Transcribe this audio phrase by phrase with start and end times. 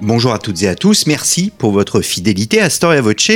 [0.00, 3.30] Bonjour à toutes et à tous, merci pour votre fidélité à Storia Voce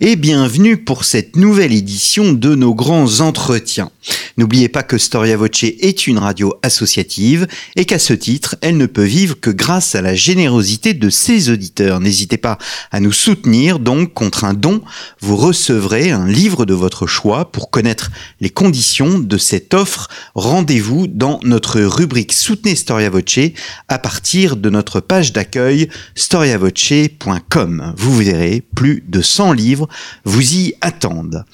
[0.00, 3.90] et bienvenue pour cette nouvelle édition de nos grands entretiens.
[4.36, 8.86] N'oubliez pas que Storia Voce est une radio associative et qu'à ce titre, elle ne
[8.86, 12.00] peut vivre que grâce à la générosité de ses auditeurs.
[12.00, 12.58] N'hésitez pas
[12.90, 14.82] à nous soutenir donc contre un don.
[15.20, 20.08] Vous recevrez un livre de votre choix pour connaître les conditions de cette offre.
[20.34, 23.52] Rendez-vous dans notre rubrique Soutenez Storia Voce
[23.88, 27.94] à partir de notre page d'accueil storiavoce.com.
[27.96, 29.88] Vous verrez, plus de 100 livres
[30.24, 31.44] vous y attendent.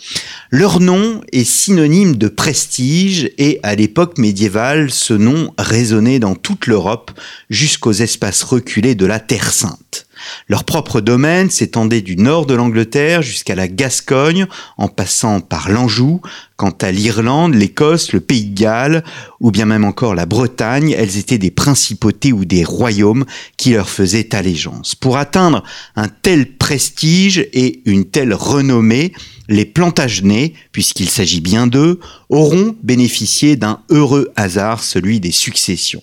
[0.51, 6.67] Leur nom est synonyme de prestige et à l'époque médiévale, ce nom résonnait dans toute
[6.67, 7.11] l'Europe
[7.51, 10.06] jusqu'aux espaces reculés de la Terre Sainte.
[10.49, 14.47] Leur propre domaine s'étendait du nord de l'Angleterre jusqu'à la Gascogne,
[14.79, 16.21] en passant par l'Anjou.
[16.57, 19.05] Quant à l'Irlande, l'Écosse, le Pays de Galles,
[19.41, 23.27] ou bien même encore la Bretagne, elles étaient des principautés ou des royaumes
[23.59, 24.95] qui leur faisaient allégeance.
[24.95, 25.63] Pour atteindre
[25.97, 29.13] un tel prestige et une telle renommée,
[29.49, 36.03] les Plantagenets, puisqu'il s'agit bien d'eux, auront bénéficié d'un heureux hasard, celui des successions.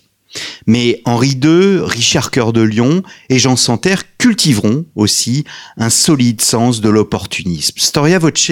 [0.68, 5.44] Mais Henri II, Richard Cœur de Lion et Jean Santerre cultiveront aussi
[5.78, 7.76] un solide sens de l'opportunisme.
[7.78, 8.52] Storia Voce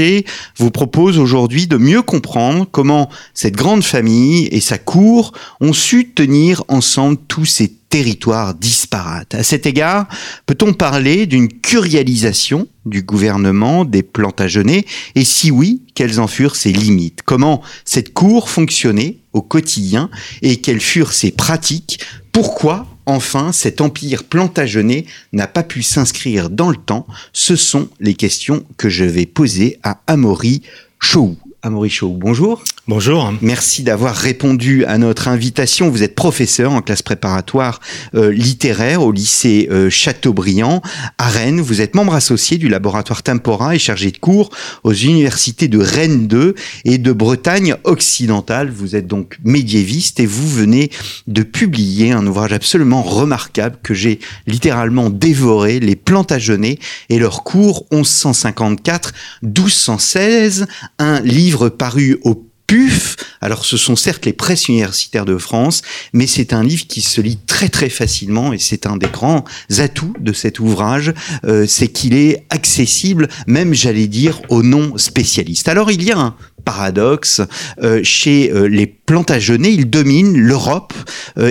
[0.58, 6.09] vous propose aujourd'hui de mieux comprendre comment cette grande famille et sa cour ont su
[6.09, 9.36] tenir ensemble tous ces territoires disparates.
[9.36, 10.08] À cet égard,
[10.45, 14.86] peut-on parler d'une curialisation du gouvernement des Plantagenets?
[15.16, 17.20] Et si oui, quelles en furent ses limites?
[17.23, 20.09] Comment cette cour fonctionnait au quotidien
[20.42, 22.00] et quelles furent ses pratiques?
[22.31, 27.05] Pourquoi enfin cet empire plantagenet n'a pas pu s'inscrire dans le temps?
[27.33, 30.61] Ce sont les questions que je vais poser à Amaury
[30.99, 31.36] Chou.
[31.61, 32.64] Amaury Chou, bonjour.
[32.87, 33.31] Bonjour.
[33.42, 35.92] Merci d'avoir répondu à notre invitation.
[35.92, 37.80] Vous êtes professeur en classe préparatoire
[38.15, 40.81] euh, littéraire au lycée euh, Chateaubriand
[41.20, 41.61] à Rennes.
[41.61, 44.49] Vous êtes membre associé du laboratoire Tempora et chargé de cours
[44.83, 46.55] aux universités de Rennes 2
[46.86, 48.71] et de Bretagne occidentale.
[48.71, 50.89] Vous êtes donc médiéviste et vous venez
[51.27, 57.86] de publier un ouvrage absolument remarquable que j'ai littéralement dévoré, Les Plantagenets et leur cours
[57.91, 60.65] 1154-1216,
[60.97, 63.17] un livre paru au PUF.
[63.42, 65.82] Alors ce sont certes les presses universitaires de France,
[66.14, 69.43] mais c'est un livre qui se lit très très facilement et c'est un des grands
[69.77, 75.67] atouts de cet ouvrage, euh, c'est qu'il est accessible, même j'allais dire, aux non-spécialistes.
[75.67, 77.42] Alors il y a un paradoxe
[77.83, 80.93] euh, chez euh, les Plantagenets, ils dominent l'Europe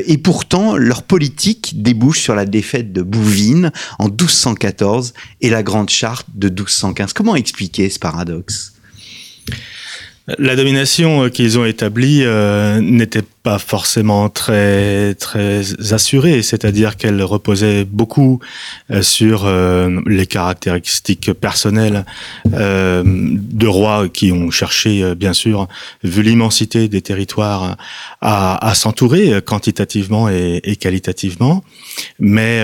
[0.06, 5.90] et pourtant leur politique débouche sur la défaite de Bouvines en 1214 et la Grande
[5.90, 7.12] Charte de 1215.
[7.12, 8.72] Comment expliquer ce paradoxe?
[10.38, 17.84] La domination qu'ils ont établie euh, n'était pas forcément très très assurée, c'est-à-dire qu'elle reposait
[17.84, 18.40] beaucoup
[18.90, 22.04] euh, sur euh, les caractéristiques personnelles
[22.52, 25.68] euh, de rois qui ont cherché, bien sûr,
[26.04, 27.76] vu l'immensité des territoires,
[28.20, 31.64] à, s'entourer quantitativement et, qualitativement.
[32.18, 32.60] Mais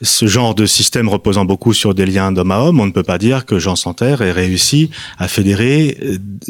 [0.00, 3.02] ce genre de système reposant beaucoup sur des liens d'homme à homme, on ne peut
[3.02, 5.98] pas dire que Jean Santerre ait réussi à fédérer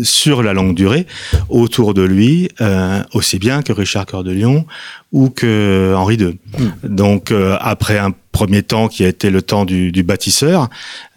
[0.03, 1.07] sur la longue durée
[1.49, 4.67] autour de lui, euh, aussi bien que Richard Cœur de Lion
[5.13, 6.39] ou que Henri II.
[6.59, 6.89] Hmm.
[6.89, 10.69] Donc euh, après un premier temps qui a été le temps du, du bâtisseur,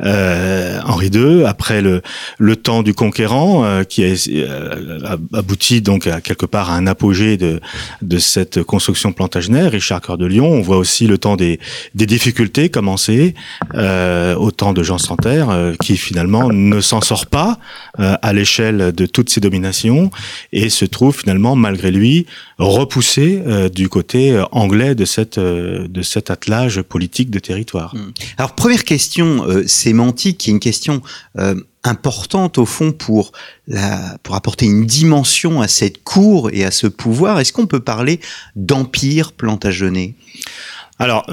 [0.02, 2.02] euh, Henri II, après le,
[2.38, 6.86] le temps du conquérant, euh, qui a euh, abouti donc à quelque part à un
[6.86, 7.62] apogée de,
[8.02, 10.46] de cette construction plantagenaire, Richard Cœur de Lion.
[10.46, 11.60] On voit aussi le temps des,
[11.96, 13.34] des difficultés commencer
[13.74, 17.58] euh, au temps de Jean Santerre, euh, qui finalement ne s'en sort pas
[17.98, 20.12] à l'échelle de toutes ces dominations
[20.52, 22.26] et se trouve finalement malgré lui
[22.58, 23.42] repoussé
[23.74, 27.96] du côté anglais de cette de cet attelage politique de territoire.
[27.96, 28.12] Hmm.
[28.38, 31.02] Alors première question euh, sémantique, qui est une question
[31.38, 33.32] euh, importante au fond pour
[33.68, 37.40] la, pour apporter une dimension à cette cour et à ce pouvoir.
[37.40, 38.20] Est-ce qu'on peut parler
[38.56, 40.16] d'empire plantagenet
[40.98, 41.30] alors,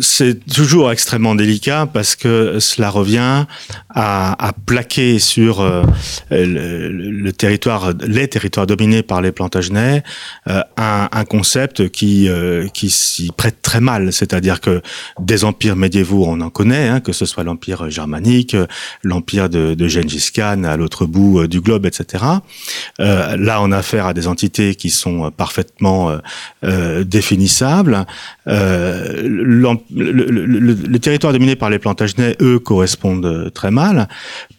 [0.00, 3.46] c'est toujours extrêmement délicat parce que cela revient
[3.88, 5.84] à, à plaquer sur euh,
[6.30, 10.02] le, territoire, les territoires dominés par les Plantagenets,
[10.48, 14.12] euh, un, concept qui euh, qui s'y prête très mal.
[14.12, 14.82] C'est-à-dire que
[15.20, 18.56] des empires médiévaux, on en connaît, hein, que ce soit l'empire germanique,
[19.04, 22.24] l'empire de, de Gengis Khan à l'autre bout du globe, etc.
[22.98, 26.18] là, on a affaire à des entités qui sont parfaitement
[26.62, 28.06] définissables.
[29.22, 34.08] Le, le, territoire dominé par les Plantagenets, eux, correspondent très mal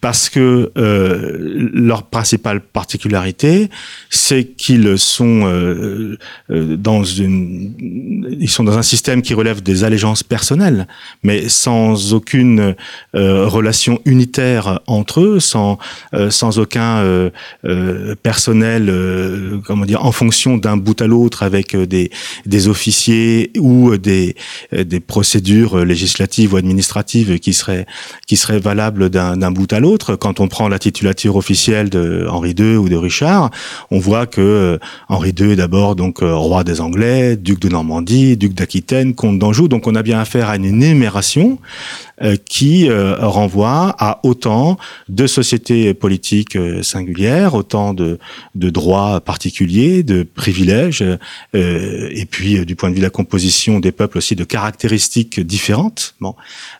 [0.00, 3.68] parce que euh, leur principale particularité,
[4.10, 6.16] c'est qu'ils sont euh,
[6.50, 10.86] euh, dans ils sont dans un système qui relève des allégeances personnelles,
[11.22, 12.74] mais sans aucune
[13.14, 15.78] relation unitaire entre eux, sans
[16.30, 17.30] sans aucun
[18.22, 18.92] personnel,
[19.64, 22.10] comment dire, en fonction d'un bout à l'autre avec des
[22.46, 24.27] des officiers ou des
[24.72, 27.86] des procédures législatives ou administratives qui seraient
[28.26, 30.16] qui seraient valables d'un bout à l'autre.
[30.16, 33.50] Quand on prend la titulature officielle de Henri II ou de Richard,
[33.90, 34.78] on voit que euh,
[35.08, 39.38] Henri II est d'abord donc euh, roi des Anglais, duc de Normandie, duc d'Aquitaine, comte
[39.38, 39.68] d'Anjou.
[39.68, 42.07] Donc on a bien affaire à une énumération euh,
[42.44, 44.78] qui euh, renvoie à autant
[45.08, 48.18] de sociétés politiques euh, singulières, autant de,
[48.54, 51.04] de droits particuliers, de privilèges,
[51.54, 56.14] et puis du point de vue de la composition des peuples aussi de caractéristiques différentes.
[56.20, 56.34] Bon.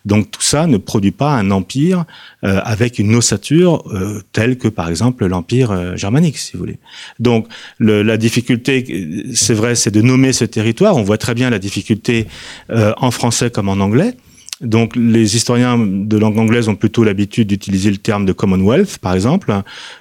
[0.04, 2.04] Donc tout ça ne produit pas un empire
[2.42, 3.84] avec une ossature
[4.32, 6.78] telle que par exemple l'empire germanique, si vous voulez.
[7.18, 7.46] Donc
[7.78, 10.96] le, la difficulté, c'est vrai, c'est de nommer ce territoire.
[10.96, 12.26] On voit très bien la difficulté
[12.70, 14.14] en français comme en anglais.
[14.60, 19.14] Donc les historiens de langue anglaise ont plutôt l'habitude d'utiliser le terme de Commonwealth, par
[19.14, 19.54] exemple,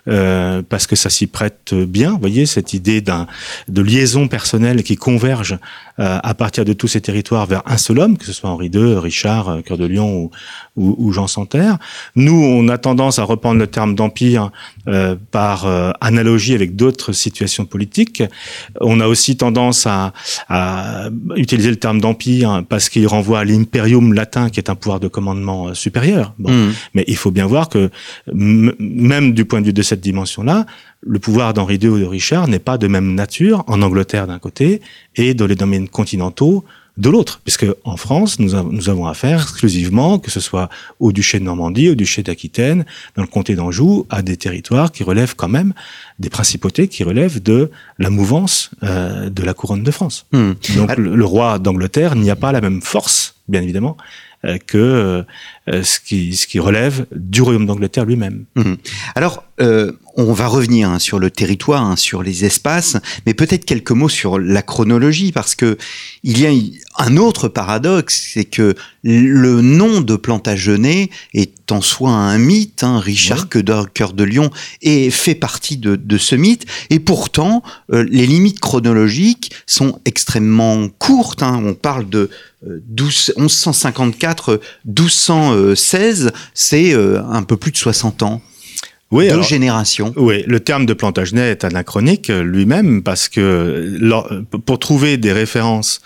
[0.07, 2.13] euh, parce que ça s'y prête bien.
[2.13, 3.27] Vous voyez cette idée d'un
[3.68, 5.57] de liaison personnelle qui converge
[6.00, 8.68] euh, à partir de tous ces territoires vers un seul homme, que ce soit Henri
[8.68, 10.31] II, Richard, euh, Cœur de Lion ou,
[10.75, 11.77] ou, ou, Jean Santerre.
[12.15, 14.51] Nous, on a tendance à reprendre le terme d'empire
[14.88, 18.24] euh, par euh, analogie avec d'autres situations politiques.
[18.80, 20.13] On a aussi tendance à,
[20.50, 24.99] à utiliser le terme d'empire parce qu'il renvoie à l'imperium latin qui est un pouvoir
[24.99, 26.33] de commandement euh, supérieur.
[26.39, 26.51] Bon.
[26.51, 26.73] Mmh.
[26.94, 27.89] Mais il faut bien voir que
[28.33, 30.65] même du point de vue de cette dimension-là,
[31.01, 34.39] le pouvoir d'Henri II ou de Richard n'est pas de même nature en Angleterre d'un
[34.39, 34.81] côté
[35.15, 36.65] et dans les domaines continentaux
[36.97, 41.39] de l'autre, puisque en France, nous, nous, avons affaire exclusivement, que ce soit au duché
[41.39, 42.85] de Normandie, au duché d'Aquitaine,
[43.15, 45.73] dans le comté d'Anjou, à des territoires qui relèvent quand même
[46.19, 50.25] des principautés qui relèvent de la mouvance euh, de la couronne de France.
[50.31, 50.51] Mmh.
[50.75, 53.95] Donc le, le roi d'Angleterre n'y a pas la même force, bien évidemment,
[54.43, 55.23] que euh,
[55.71, 58.45] ce, qui, ce qui relève du royaume d'Angleterre lui-même.
[58.55, 58.73] Mmh.
[59.15, 63.65] Alors, euh, on va revenir hein, sur le territoire, hein, sur les espaces, mais peut-être
[63.65, 65.77] quelques mots sur la chronologie, parce que
[66.23, 66.51] il y a
[67.03, 72.83] un autre paradoxe, c'est que le nom de Plantagenet est en soi un mythe.
[72.83, 73.63] Hein, Richard oui.
[73.93, 78.59] Cœur de Lion et fait partie de, de, ce mythe, et pourtant euh, les limites
[78.59, 81.43] chronologiques sont extrêmement courtes.
[81.43, 82.29] On parle de
[82.65, 84.59] 12, 1154,
[85.57, 88.42] 1216, c'est euh, un peu plus de 60 ans.
[89.09, 90.13] Oui, deux alors, générations.
[90.18, 96.01] Oui, le terme de Plantagenet est anachronique lui-même parce que pour trouver des références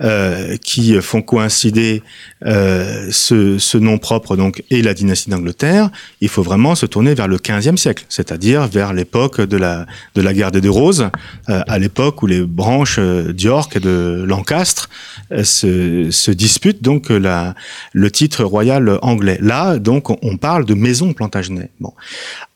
[0.00, 2.02] euh, qui font coïncider
[2.46, 5.90] euh, ce, ce, nom propre donc et la dynastie d'Angleterre,
[6.20, 10.22] il faut vraiment se tourner vers le 15e siècle, c'est-à-dire vers l'époque de la de
[10.22, 11.10] la guerre des deux roses,
[11.48, 14.88] euh, à l'époque où les branches euh, d'York et de Lancastre
[15.32, 17.54] euh, se, se, disputent donc la,
[17.92, 19.38] le titre royal anglais.
[19.40, 21.70] Là, donc, on parle de maison Plantagenet.
[21.80, 21.92] Bon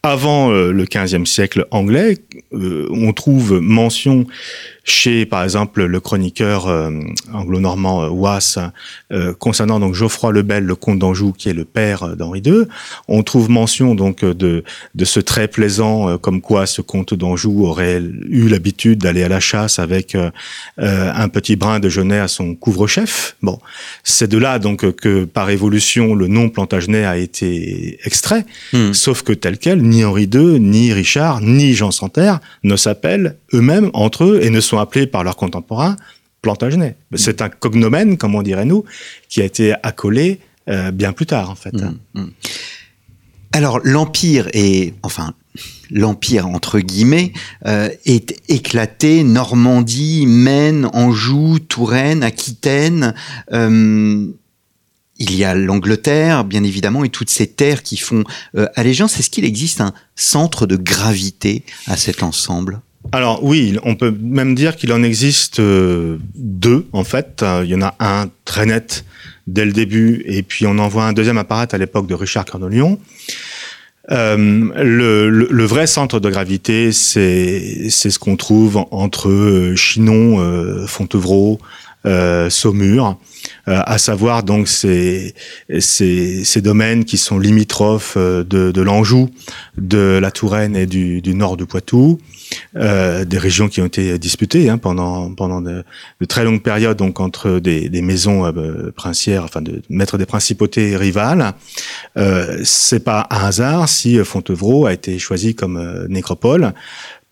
[0.03, 2.19] avant euh, le 15e siècle anglais,
[2.53, 4.27] euh, on trouve mention
[4.89, 6.91] chez, par exemple, le chroniqueur euh,
[7.33, 8.59] anglo-normand euh, Wass,
[9.13, 12.65] euh, concernant donc Geoffroy le Bel, le comte d'Anjou, qui est le père d'Henri II.
[13.07, 14.65] On trouve mention donc de,
[14.95, 19.29] de ce très plaisant, euh, comme quoi ce comte d'Anjou aurait eu l'habitude d'aller à
[19.29, 20.17] la chasse avec
[20.79, 23.37] un petit brin de genêt à son couvre-chef.
[23.43, 23.59] Bon,
[24.05, 28.93] c'est de là donc que par évolution le nom Plantagenet a été extrait, mmh.
[28.93, 33.91] sauf que tel quel, ni Henri II, ni Richard, ni Jean Santerre ne s'appellent eux-mêmes
[33.93, 35.97] entre eux et ne sont appelés par leurs contemporains
[36.41, 36.97] Plantagenet.
[37.15, 38.85] C'est un cognomène, comme on dirait nous,
[39.29, 41.75] qui a été accolé euh, bien plus tard, en fait.
[42.15, 42.27] Mmh.
[43.53, 45.35] Alors, l'Empire est, enfin,
[45.91, 47.33] l'Empire, entre guillemets,
[47.67, 53.15] euh, est éclaté, Normandie, Maine, Anjou, Touraine, Aquitaine,
[53.53, 54.29] euh,
[55.19, 58.23] il y a l'Angleterre, bien évidemment, et toutes ces terres qui font
[58.57, 59.19] euh, allégeance.
[59.19, 62.81] Est-ce qu'il existe un centre de gravité à cet ensemble?
[63.13, 67.45] Alors oui, on peut même dire qu'il en existe euh, deux en fait.
[67.65, 69.05] Il y en a un très net
[69.47, 72.45] dès le début et puis on en voit un deuxième apparaître à l'époque de Richard
[72.45, 72.99] Cœur de Lion.
[74.11, 74.37] Euh,
[74.75, 81.88] le, vrai centre de gravité, c'est ce qu'on trouve entre euh, Chinon, euh, Fontevraud, euh,
[82.51, 83.19] Saumur,
[83.69, 85.35] euh, à savoir donc ces,
[86.57, 89.31] domaines qui sont limitrophes de, de l'Anjou,
[89.77, 92.19] de la Touraine et du, nord du Poitou,
[92.77, 95.85] euh, des régions qui ont été disputées hein, pendant de,
[96.29, 101.53] très longues périodes, donc entre des, maisons euh, princières, enfin de maîtres des principautés rivales.
[102.17, 106.73] Euh, c'est pas un hasard si Fontevraud a été choisi comme euh, nécropole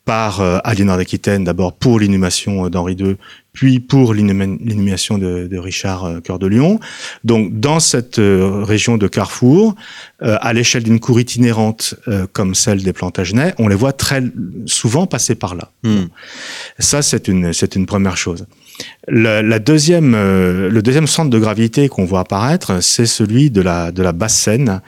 [0.06, 3.16] par euh, Aliénor d'Aquitaine, d'abord pour l'inhumation d'Henri II,
[3.56, 6.78] puis pour l'inhumation de, de, Richard euh, Cœur de Lion.
[7.24, 9.74] Donc dans cette euh, région de Carrefour,
[10.22, 11.94] euh, à l'échelle d'une cour itinérante
[12.32, 14.22] comme celle des Plantagenets, on les voit très
[14.66, 15.70] souvent passer par là.
[15.82, 16.04] Hmm.
[16.78, 18.46] Ça, c'est une, c'est une première chose.
[19.08, 23.90] La, la deuxième, le deuxième centre de gravité qu'on voit apparaître, c'est celui de la,
[23.90, 24.82] de la basse Seine,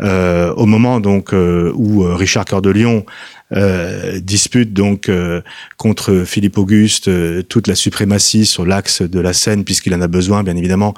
[0.00, 3.04] au moment donc où Richard Cœur de Lion
[4.20, 5.42] dispute donc euh,
[5.76, 10.08] contre Philippe Auguste euh, toute la suprématie sur l'axe de la Seine, puisqu'il en a
[10.08, 10.94] besoin, bien évidemment,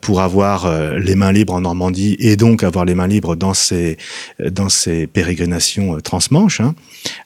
[0.00, 3.96] pour avoir les mains libres en Normandie et donc avoir les mains libres dans ses
[4.42, 6.74] dans ses pérégrinations transmanches, hein,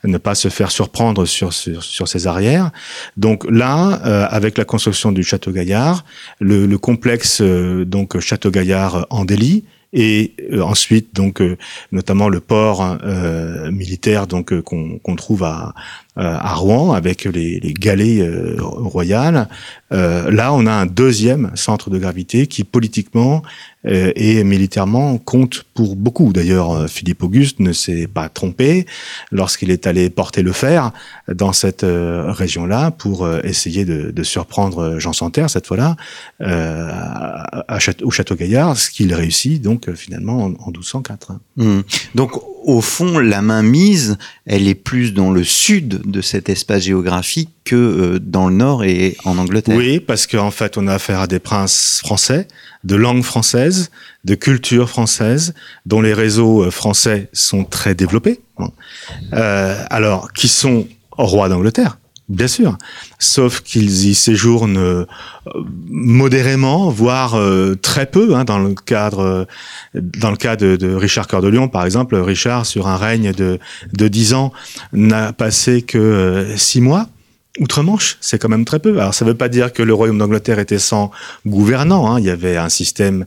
[0.04, 2.70] ne pas se faire surprendre sur, sur, sur ses arrières.
[3.16, 3.92] Donc là,
[4.30, 6.04] avec la construction du château Gaillard,
[6.40, 11.56] le, le complexe donc château Gaillard en Delhi et euh, ensuite donc euh,
[11.92, 15.74] notamment le port hein, euh, militaire donc qu'on trouve à,
[16.18, 19.48] à Rouen avec les, les galets royales.
[19.90, 23.42] là, on a un deuxième centre de gravité qui politiquement
[23.86, 26.32] euh, et militairement compte pour beaucoup.
[26.32, 28.86] D'ailleurs, euh, Philippe Auguste ne s'est pas trompé
[29.30, 30.90] lorsqu'il est allé porter le fer
[31.32, 35.96] dans cette euh, région-là pour essayer de, de, surprendre Jean Santerre cette fois-là
[36.40, 41.32] à, au château Gaillard, ce qu'il réussit donc finalement en, 1204.
[41.56, 41.80] Mmh.
[42.14, 42.32] Donc
[42.64, 47.50] au fond, la main mise, elle est plus dans le sud de cet espace géographique
[47.64, 49.76] que dans le nord et en Angleterre.
[49.76, 52.48] Oui, parce qu'en fait, on a affaire à des princes français
[52.84, 53.90] de langue française,
[54.24, 55.54] de culture française,
[55.86, 58.40] dont les réseaux euh, français sont très développés.
[59.32, 62.76] Euh, alors, qui sont rois d'Angleterre, bien sûr,
[63.18, 65.04] sauf qu'ils y séjournent euh,
[65.88, 67.36] modérément, voire
[67.82, 68.34] très peu.
[68.34, 69.46] Hein, dans le cadre,
[69.94, 73.58] dans le cas de, Richard Cœur de Lion, par exemple, Richard, sur un règne de,
[73.92, 74.52] 10 ans,
[74.92, 77.08] n'a passé que six mois.
[77.60, 79.00] Outre-Manche, c'est quand même très peu.
[79.00, 81.10] Alors ça ne veut pas dire que le royaume d'Angleterre était sans
[81.46, 82.10] gouvernant.
[82.10, 82.20] Hein.
[82.20, 83.24] Il y avait un système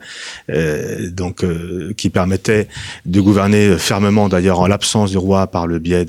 [0.49, 2.67] euh, donc euh, qui permettait
[3.05, 6.05] de gouverner fermement, d'ailleurs en l'absence du roi, par le biais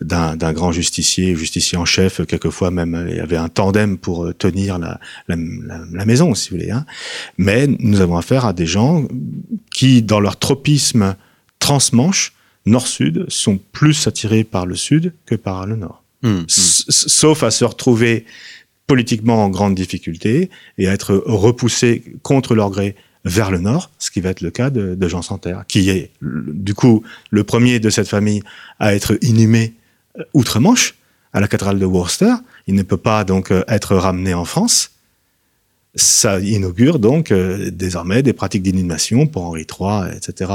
[0.00, 2.24] d'un grand justicier, justicier en chef.
[2.26, 5.36] Quelquefois même, il y avait un tandem pour euh, tenir la, la,
[5.92, 6.70] la, maison, si vous voulez.
[6.70, 6.86] Hein.
[7.38, 9.06] Mais nous avons affaire à des gens
[9.72, 11.16] qui, dans leur tropisme
[11.58, 12.32] transmanche,
[12.66, 16.02] nord-sud, sont plus attirés par le sud que par le nord.
[16.22, 16.44] Mmh, mmh.
[16.48, 18.24] Sauf à se retrouver
[18.88, 24.10] politiquement en grande difficulté et à être repoussé contre leur gré vers le nord, ce
[24.10, 27.78] qui va être le cas de, de Jean Santerre, qui est du coup le premier
[27.78, 28.42] de cette famille
[28.80, 29.74] à être inhumé
[30.18, 30.94] euh, outre-Manche,
[31.32, 32.34] à la cathédrale de Worcester.
[32.66, 34.92] Il ne peut pas donc euh, être ramené en France.
[35.94, 40.52] Ça inaugure donc euh, désormais des pratiques d'inhumation pour Henri III, etc.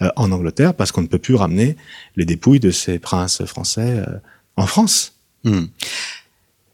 [0.00, 1.76] en Angleterre, parce qu'on ne peut plus ramener
[2.16, 4.04] les dépouilles de ces princes français
[4.56, 5.12] en France?
[5.44, 5.66] Hmm.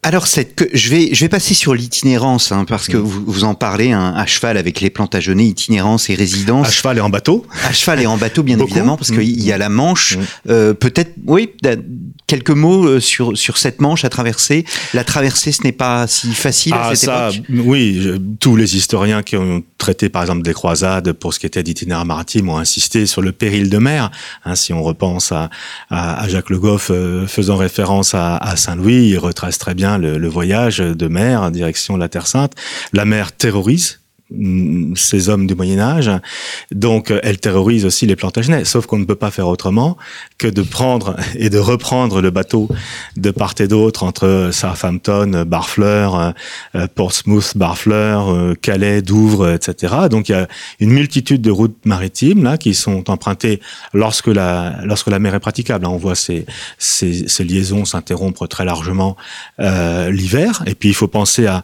[0.03, 3.01] Alors, cette, que, je, vais, je vais passer sur l'itinérance, hein, parce que hmm.
[3.01, 6.67] vous, vous en parlez, hein, à cheval avec les plantagenets, itinérance et résidence.
[6.67, 7.45] À cheval et en bateau.
[7.63, 10.17] À cheval et en bateau, bien évidemment, parce qu'il y a la Manche.
[10.17, 10.21] Hmm.
[10.49, 11.51] Euh, Peut-être, oui,
[12.25, 14.65] quelques mots euh, sur, sur cette Manche à traverser.
[14.95, 18.75] La traversée, ce n'est pas si facile à ah, cette ça, époque Oui, tous les
[18.75, 22.57] historiens qui ont traité, par exemple, des croisades pour ce qui était d'itinéraire maritime ont
[22.57, 24.09] insisté sur le péril de mer.
[24.45, 25.51] Hein, si on repense à,
[25.91, 30.27] à, Jacques Le Goff euh, faisant référence à, à Saint-Louis, il retrace très bien le,
[30.27, 32.53] voyage de mer en direction de la Terre Sainte.
[32.93, 34.00] La mer terrorise
[34.95, 36.11] ces hommes du Moyen Âge.
[36.71, 38.65] Donc, elle terrorise aussi les Plantagenets.
[38.65, 39.97] Sauf qu'on ne peut pas faire autrement
[40.37, 42.69] que de prendre et de reprendre le bateau
[43.17, 46.33] de part et d'autre entre Southampton, Barfleur,
[46.75, 49.95] euh, Portsmouth, Barfleur, euh, Calais, Douvres, etc.
[50.09, 50.47] Donc, il y a
[50.79, 53.59] une multitude de routes maritimes là qui sont empruntées
[53.93, 55.85] lorsque la lorsque la mer est praticable.
[55.85, 56.45] On voit ces
[56.77, 59.17] ces, ces liaisons s'interrompre très largement
[59.59, 60.63] euh, l'hiver.
[60.65, 61.63] Et puis, il faut penser à,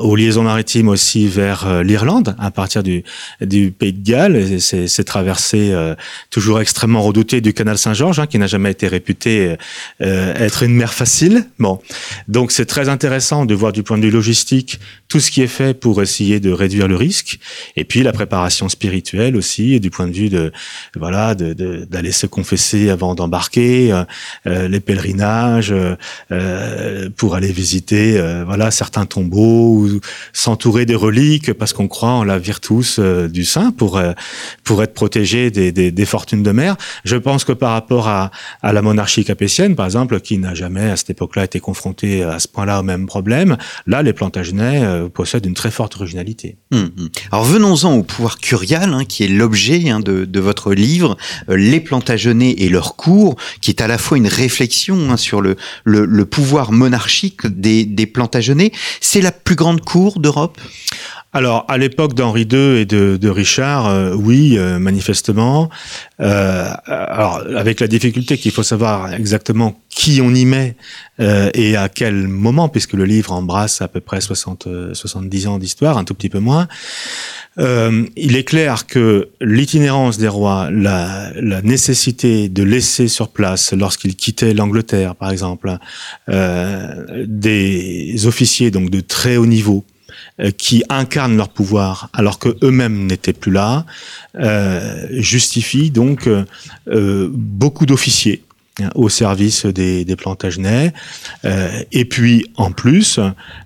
[0.00, 3.04] aux liaisons maritimes aussi vers euh, l'Irlande, à partir du,
[3.40, 4.60] du pays de Galles.
[4.60, 5.94] C'est traversé euh,
[6.30, 9.56] toujours extrêmement redouté du canal Saint-Georges, hein, qui n'a jamais été réputé
[10.00, 11.46] euh, être une mer facile.
[11.58, 11.80] Bon,
[12.28, 15.46] donc c'est très intéressant de voir du point de vue logistique tout ce qui est
[15.46, 17.38] fait pour essayer de réduire le risque,
[17.76, 20.52] et puis la préparation spirituelle aussi, du point de vue de
[20.96, 24.02] voilà d'aller se confesser avant d'embarquer,
[24.44, 25.74] les pèlerinages
[27.16, 30.00] pour aller visiter voilà certains tombeaux ou
[30.32, 34.12] s'entourer des reliques qu'on croit en la virtus euh, du saint pour euh,
[34.64, 36.76] pour être protégé des, fortunes de mer.
[37.04, 38.30] Je pense que par rapport à,
[38.62, 42.48] la monarchie capétienne, par exemple, qui n'a jamais à cette époque-là été confrontée à ce
[42.48, 43.56] point-là au même problème,
[43.86, 46.56] là les Plantagenets euh, possèdent une très forte originalité.
[46.72, 47.08] Hum, hum.
[47.32, 51.16] Alors venons-en au pouvoir curial, hein, qui est l'objet hein, de, votre livre,
[51.48, 55.56] les Plantagenets et leur cours, qui est à la fois une réflexion hein, sur le,
[56.24, 58.72] pouvoir monarchique des, des Plantagenets.
[59.00, 60.60] C'est la plus grande cour d'Europe?
[61.36, 65.68] Alors, à l'époque d'Henri II et de, de Richard, euh, oui, euh, manifestement.
[66.18, 70.76] Euh, alors, avec la difficulté qu'il faut savoir exactement qui on y met
[71.20, 75.58] euh, et à quel moment, puisque le livre embrasse à peu près 60, 70 ans
[75.58, 76.68] d'histoire, un tout petit peu moins.
[77.58, 84.16] il est clair que l'itinérance des rois, la, la, nécessité de laisser sur place, lorsqu'ils
[84.16, 85.76] quittaient l'Angleterre, par exemple,
[87.26, 89.95] des officiers donc de très haut niveau, euh,
[90.58, 93.86] qui incarnent leur pouvoir alors que eux-mêmes n'étaient plus là,
[94.36, 98.42] euh, justifie donc euh, beaucoup d'officiers
[98.94, 100.92] au service des, des Plantagenets.
[101.44, 103.18] Euh, et puis en plus,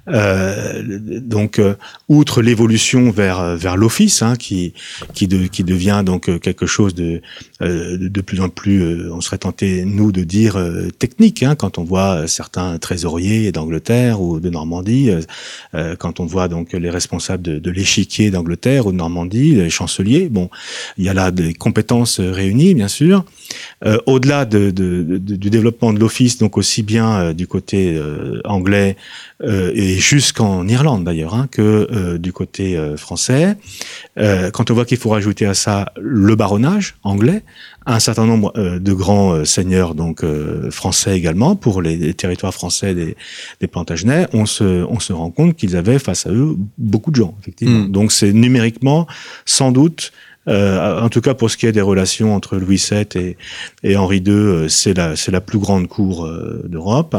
[0.08, 0.82] euh,
[1.20, 1.74] donc euh,
[2.08, 4.72] outre l'évolution vers vers l'office, hein, qui
[5.14, 7.20] qui, de, qui devient donc quelque chose de
[7.60, 10.58] de plus en plus, on serait tenté nous de dire
[10.98, 15.10] technique, hein, quand on voit certains trésoriers d'Angleterre ou de Normandie,
[15.98, 20.30] quand on voit donc les responsables de, de l'échiquier d'Angleterre ou de Normandie, les chanceliers.
[20.30, 20.48] Bon,
[20.96, 23.24] il y a là des compétences réunies, bien sûr.
[24.06, 28.96] Au-delà de, de du développement de l'office, donc aussi bien euh, du côté euh, anglais
[29.42, 33.56] euh, et jusqu'en Irlande d'ailleurs, hein, que du côté français.
[34.16, 37.42] quand on voit qu'il faut rajouter à ça le baronnage anglais,
[37.86, 40.24] un certain nombre de grands seigneurs donc
[40.70, 43.16] français également pour les, territoires français des,
[43.60, 47.16] des Plantagenets, on se on se rend compte qu'ils avaient face à eux beaucoup de
[47.16, 47.86] gens effectivement.
[47.86, 47.90] Hmm.
[47.90, 49.06] Donc c'est numériquement
[49.46, 53.36] sans doute euh, en tout cas, pour ce qui est des relations entre Louis VII
[53.82, 57.16] et, Henri II, euh, c'est la, c'est la plus grande cour euh, d'Europe.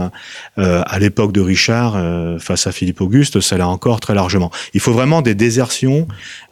[0.58, 2.00] Euh, à l'époque de Richard,
[2.40, 4.52] face à Philippe Auguste, ça l'a encore très largement.
[4.74, 6.08] Il faut vraiment des désertions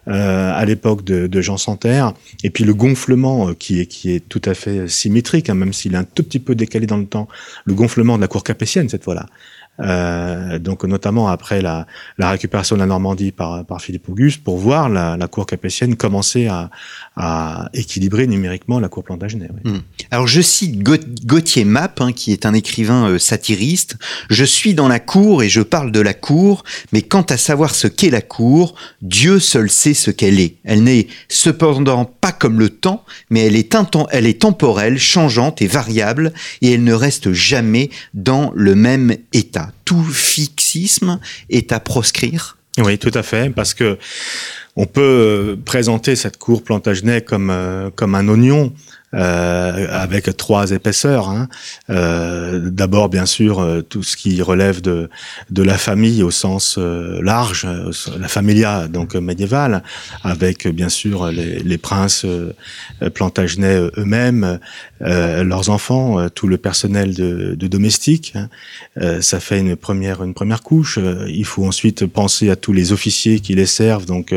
[0.06, 4.42] à l'époque de, de, Jean Santerre, et puis le gonflement qui est, qui est tout
[4.44, 7.28] à fait symétrique, hein, même s'il est un tout petit peu décalé dans le temps,
[7.64, 9.26] le gonflement de la cour capétienne cette fois-là.
[9.80, 11.86] Euh, donc notamment après la,
[12.18, 16.48] la, récupération de la Normandie par, Philippe Auguste, pour voir la, la cour capétienne commencer
[16.48, 16.70] à,
[17.20, 19.48] à, équilibrer numériquement la cour Plantagenet.
[19.52, 19.72] Oui.
[19.72, 19.80] Hmm.
[20.10, 23.96] Alors je cite Gauthier Mapp, hein, qui est un écrivain euh, satiriste.
[24.30, 27.74] Je suis dans la cour et je parle de la cour, mais quant à savoir
[27.74, 30.56] ce qu'est la cour, Dieu seul sait ce qu'elle est.
[30.64, 33.74] Elle n'est cependant pas comme le temps, mais elle est,
[34.10, 39.72] elle est temporelle, changeante et variable, et elle ne reste jamais dans le même état
[39.90, 42.58] tout fixisme est à proscrire?
[42.78, 43.98] Oui, tout à fait, parce que
[44.76, 48.72] on peut euh, présenter cette cour Plantagenet comme, euh, comme un oignon
[49.14, 51.28] euh, avec trois épaisseurs.
[51.28, 51.48] Hein.
[51.90, 55.10] Euh, D'abord, bien sûr, euh, tout ce qui relève de,
[55.50, 57.66] de la famille au sens euh, large,
[58.18, 59.82] la familia donc médiévale,
[60.22, 62.24] avec bien sûr les, les princes
[63.14, 64.58] plantagenets eux-mêmes,
[65.00, 68.34] leurs enfants, tout le personnel de, de domestique.
[68.36, 69.20] Hein.
[69.20, 70.98] ça fait une première une première couche.
[71.28, 74.34] il faut ensuite penser à tous les officiers qui les servent, donc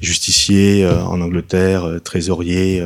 [0.00, 2.82] justiciers en Angleterre, trésoriers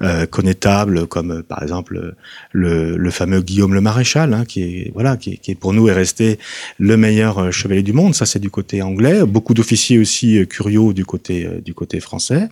[0.00, 2.14] euh, connétables comme euh, par exemple
[2.52, 5.92] le, le, fameux Guillaume le Maréchal hein, qui est voilà qui, qui, pour nous est
[5.92, 6.38] resté
[6.78, 8.14] le meilleur euh, chevalier du monde.
[8.14, 9.26] Ça c'est du côté anglais.
[9.26, 12.48] Beaucoup d'officiers aussi curieux du côté du côté français.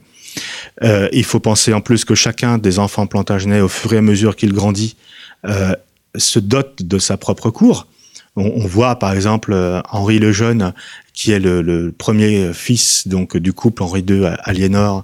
[0.83, 4.35] Il faut penser en plus que chacun des enfants plantagenets au fur et à mesure
[4.35, 4.97] qu'il grandit
[6.17, 7.87] se dote de sa propre cour.
[8.35, 9.55] On voit par exemple
[9.89, 10.75] Henri le Jeune
[11.17, 15.03] qui est le, premier fils donc du couple Henri II Aliénor.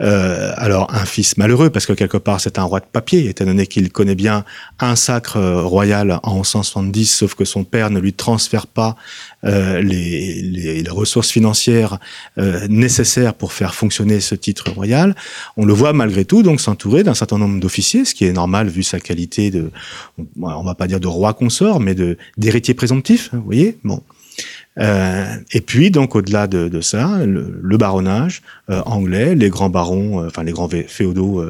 [0.00, 3.46] Euh, alors un fils malheureux parce que quelque part c'est un roi de papier, étant
[3.46, 4.44] donné qu'il connaît bien
[4.78, 8.96] un sacre royal en 1170, sauf que son père ne lui transfère pas
[9.44, 11.98] euh, les, ressources financières
[12.38, 15.16] euh, nécessaires pour faire fonctionner ce titre royal.
[15.56, 18.68] On le voit malgré tout donc s'entourer d'un certain nombre d'officiers, ce qui est normal
[18.68, 19.70] vu sa qualité de,
[20.40, 23.30] on va pas dire de roi consort, mais de d'héritier présomptif.
[23.32, 24.02] Vous voyez, bon.
[24.78, 30.68] Et puis, donc, au-delà de, ça, le, baronnage anglais, les grands barons, enfin les grands
[30.68, 31.44] féodaux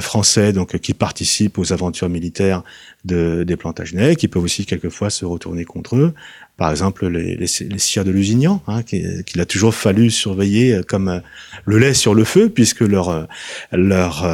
[0.00, 2.62] français, donc qui participent aux aventures militaires
[3.04, 6.14] de, des Plantagenets, qui peuvent aussi quelquefois se retourner contre eux,
[6.58, 11.08] par exemple les, les, les de Lusignan, hein, qu'il a toujours fallu surveiller euh, comme
[11.08, 11.20] euh,
[11.64, 13.24] le lait sur le feu, puisque leur euh,
[13.72, 14.28] leur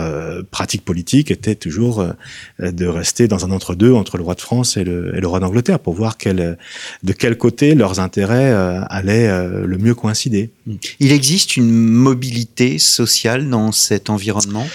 [0.50, 2.06] pratique politique était toujours
[2.58, 5.40] de rester dans un entre-deux entre le roi de France et le, et le roi
[5.40, 6.56] d'Angleterre pour voir quel,
[7.02, 8.52] de quel côté leurs intérêts
[8.88, 9.28] allaient
[9.64, 10.50] le mieux coïncider.
[11.00, 14.66] Il existe une mobilité sociale dans cet environnement?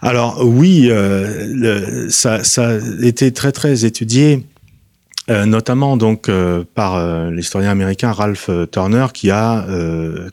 [0.00, 4.44] Alors oui, le, ça, ça a été très très étudié
[5.30, 9.66] euh, notamment donc euh, par euh, l'historien américain Ralph Turner qui a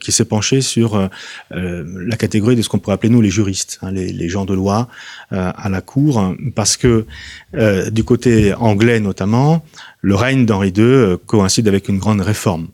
[0.00, 1.08] qui s'est penché sur
[1.50, 4.54] la catégorie de ce qu'on pourrait appeler nous les juristes, hein, les, les, gens de
[4.54, 4.88] loi
[5.30, 7.06] à la cour, parce que
[7.90, 9.64] du côté anglais notamment,
[10.00, 12.68] le règne d'Henri II coïncide avec une grande réforme.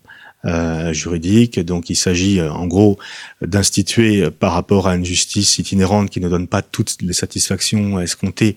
[0.44, 1.60] Euh, juridique.
[1.60, 2.98] Donc il s'agit euh, en gros
[3.42, 8.00] d'instituer euh, par rapport à une justice itinérante qui ne donne pas toutes les satisfactions
[8.00, 8.56] escomptées,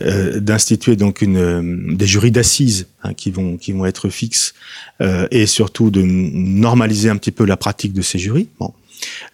[0.00, 4.54] euh, d'instituer donc une, des jurys d'assises hein, qui vont qui vont être fixes
[5.30, 8.48] et surtout de normaliser un petit peu la pratique de ces jurys.
[8.58, 8.72] Bon.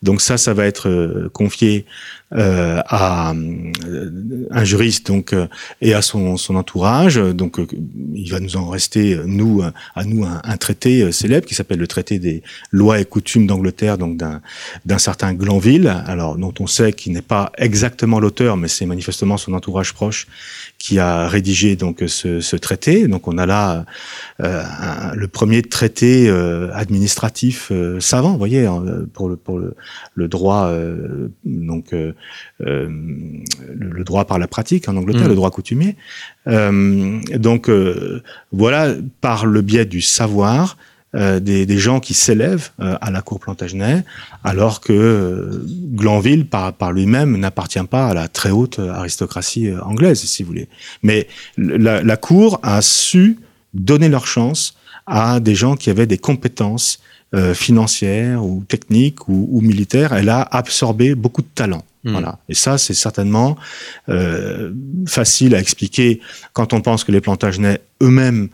[0.03, 1.87] Donc ça, ça va être confié
[2.37, 5.46] euh, à euh, un juriste donc euh,
[5.81, 7.14] et à son, son entourage.
[7.14, 7.59] Donc
[8.12, 9.62] il va nous en rester nous
[9.94, 14.16] à nous un, traité célèbre qui s'appelle le traité des lois et coutumes d'Angleterre, donc
[14.16, 14.40] d'un
[14.85, 19.37] d'un certain Glanville, alors dont on sait qu'il n'est pas exactement l'auteur, mais c'est manifestement
[19.37, 20.27] son entourage proche
[20.85, 23.09] qui a rédigé donc ce, ce traité.
[23.09, 23.87] Donc on a là
[24.42, 24.62] euh,
[25.14, 29.75] le premier traité euh, administratif euh, savant, vous voyez, hein, pour le pour le,
[30.14, 30.70] le droit
[31.47, 32.12] donc euh,
[32.61, 35.31] le droit par la pratique en Angleterre, mm.
[35.31, 35.97] le droit coutumier.
[36.49, 40.77] Euh, donc euh, voilà, par le biais du savoir,
[41.14, 44.05] des, des, gens qui s'élèvent à la cour Plantagenet,
[44.42, 50.42] alors que Glanville, par, par lui-même, n'appartient pas à la très haute aristocratie anglaise, si
[50.42, 50.68] vous voulez.
[51.03, 53.38] Mais la, la, cour a su
[53.74, 57.00] donner leur chance à des gens qui avaient des compétences
[57.55, 60.12] financières ou techniques ou, ou militaires.
[60.12, 61.85] Elle a absorbé beaucoup de talents.
[62.05, 62.12] Hmm.
[62.12, 62.38] Voilà.
[62.48, 63.57] Et ça, c'est certainement
[64.09, 64.72] euh,
[65.07, 66.20] facile à expliquer
[66.53, 68.48] quand on pense que les Plantagenets eux-mêmes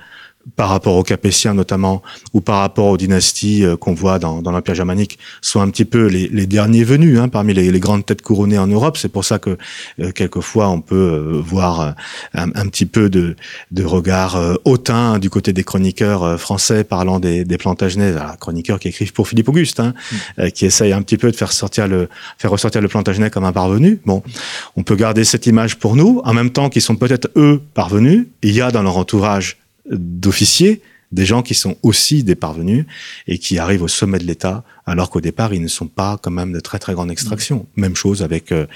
[0.57, 4.51] par rapport aux Capétiens notamment, ou par rapport aux dynasties euh, qu'on voit dans, dans
[4.51, 8.07] l'Empire germanique, sont un petit peu les, les derniers venus hein, parmi les, les, grandes
[8.07, 8.97] têtes couronnées en Europe.
[8.97, 9.59] C'est pour ça que
[10.01, 11.95] euh, quelquefois on peut euh, voir
[12.35, 13.37] un, un, petit peu de,
[13.71, 19.13] de regard hautain du côté des chroniqueurs français parlant des, des Plantagenets, chroniqueurs qui écrivent
[19.13, 19.95] pour Philippe Auguste, hein,
[20.39, 20.51] mm.
[20.51, 23.53] qui essayent un petit peu de faire sortir le faire ressortir le Plantagenet comme un
[23.53, 24.01] parvenu.
[24.07, 24.23] Bon,
[24.77, 28.27] on peut garder cette image pour nous, en même temps qu'ils sont peut-être eux parvenus.
[28.43, 32.85] Il y a dans leur entourage d'officiers, des gens qui sont aussi des parvenus
[33.27, 36.31] et qui arrivent au sommet de l'État, alors qu'au départ, ils ne sont pas quand
[36.31, 37.67] même de très très grande extraction.
[37.77, 37.81] Mmh.
[37.81, 38.67] Même chose avec euh,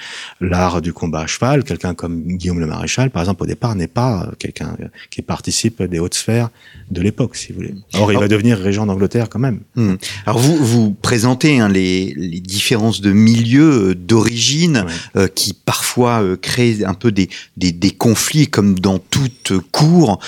[0.40, 1.64] l'art du combat à cheval.
[1.64, 4.76] Quelqu'un comme Guillaume le Maréchal, par exemple, au départ, n'est pas quelqu'un
[5.10, 6.50] qui participe des hautes sphères
[6.90, 7.74] de l'époque, si vous voulez.
[7.94, 9.60] Or, il va devenir régent d'Angleterre quand même.
[9.76, 9.94] Mmh.
[10.26, 14.86] Alors, vous, vous présentez hein, les, les, différences de milieu, euh, d'origine,
[15.16, 20.20] euh, qui parfois euh, créent un peu des, des, des, conflits, comme dans toute cour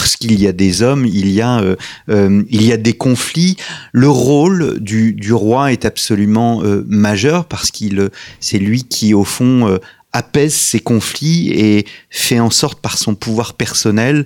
[0.00, 1.76] parce qu'il y a des hommes, il y a, euh,
[2.08, 3.58] euh, il y a des conflits.
[3.92, 8.08] Le rôle du, du roi est absolument euh, majeur parce qu'il,
[8.40, 9.78] c'est lui qui, au fond,
[10.14, 14.24] apaise ces conflits et fait en sorte, par son pouvoir personnel,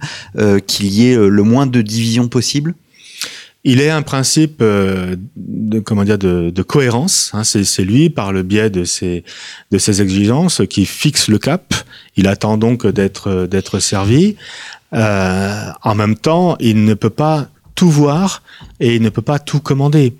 [0.68, 2.74] qu'il y ait le moins de divisions possible.
[3.64, 7.30] Il est un principe de comment dire de, de cohérence.
[7.32, 9.24] Hein, c'est lui, par le biais de ses
[9.72, 11.74] de ses exigences, qui fixe le cap.
[12.16, 14.36] Il attend donc d'être d'être servi.
[14.94, 18.42] Euh, en même temps, il ne peut pas tout voir
[18.78, 20.14] et il ne peut pas tout commander.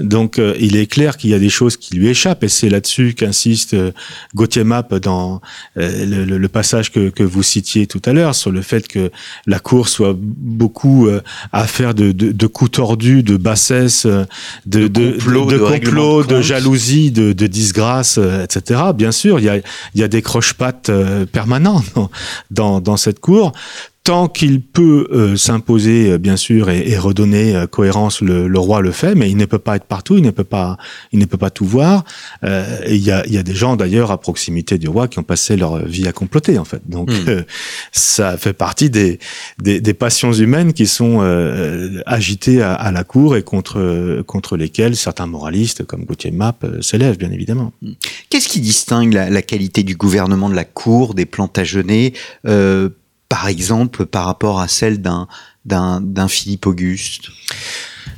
[0.00, 2.68] Donc, euh, il est clair qu'il y a des choses qui lui échappent, et c'est
[2.68, 3.92] là-dessus qu'insiste euh,
[4.34, 5.40] Gauthier Map dans
[5.76, 9.10] le, le, passage que, que, vous citiez tout à l'heure, sur le fait que
[9.46, 11.08] la Cour soit beaucoup
[11.50, 14.26] affaire de, de, de, coups tordus, de bassesse, de,
[14.66, 18.80] de, de complot, de, complot, de, jalousie, de, de disgrâce, etc.
[18.94, 20.90] Bien sûr, il y a, il y a des croche-pattes
[21.32, 22.10] permanents dans,
[22.50, 23.52] dans, dans cette Cour
[24.06, 28.58] tant qu'il peut euh, s'imposer, euh, bien sûr, et, et redonner euh, cohérence, le, le,
[28.60, 30.76] roi le fait, mais il ne peut pas être partout, il ne peut pas,
[31.10, 32.04] il ne peut pas tout voir.
[32.44, 35.56] Il y, a, y, a, des gens d'ailleurs à proximité du roi qui ont passé
[35.56, 36.82] leur vie à comploter, en fait.
[36.88, 37.42] Donc, hmm.
[37.90, 39.18] ça fait partie des,
[39.60, 41.20] des, des, passions humaines qui sont
[42.06, 47.18] agitées à, à, la cour et contre contre lesquelles certains moralistes, comme Gauthier Map, s'élèvent,
[47.18, 47.72] bien évidemment.
[47.82, 47.94] Hmm.
[48.30, 52.12] Qu'est-ce qui distingue la, la, qualité du gouvernement de la cour, des Plantagenets
[53.28, 55.28] par exemple, par rapport à celle d'un
[55.64, 57.30] d'un Philippe Auguste?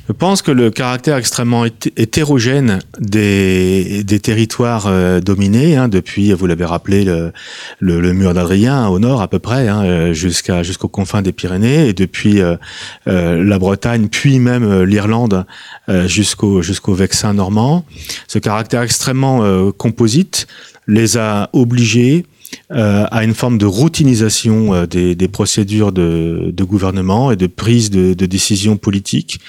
[0.09, 6.47] Je pense que le caractère extrêmement hétérogène des, des territoires euh, dominés, hein, depuis, vous
[6.47, 7.31] l'avez rappelé, le,
[7.79, 11.89] le, mur d'Adrien au nord à peu près, hein, euh, jusqu'à jusqu'aux confins des Pyrénées,
[11.89, 12.57] et depuis euh,
[13.05, 15.45] la Bretagne, puis même l'Irlande
[15.87, 17.85] jusqu'au jusqu'au Vexin normand,
[18.27, 20.47] ce caractère extrêmement composite
[20.87, 22.25] les a obligés
[22.71, 27.89] euh, à une forme de routinisation euh, des, procédures de, de, gouvernement et de prise
[27.89, 29.39] de, de décision politique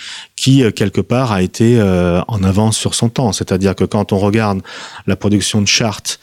[0.40, 3.30] qui, euh, quelque part, a été euh, en avance sur son temps.
[3.32, 4.62] C'est-à-dire que quand on regarde
[5.06, 6.18] la production de chartes,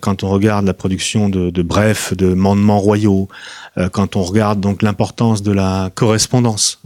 [0.00, 3.28] quand on regarde la production de, de brefs, de mandements royaux,
[3.92, 6.82] quand on regarde donc l'importance de la correspondance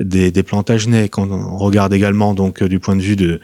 [0.00, 3.38] des, des Plantagenets, quand on regarde également donc du point de vue de,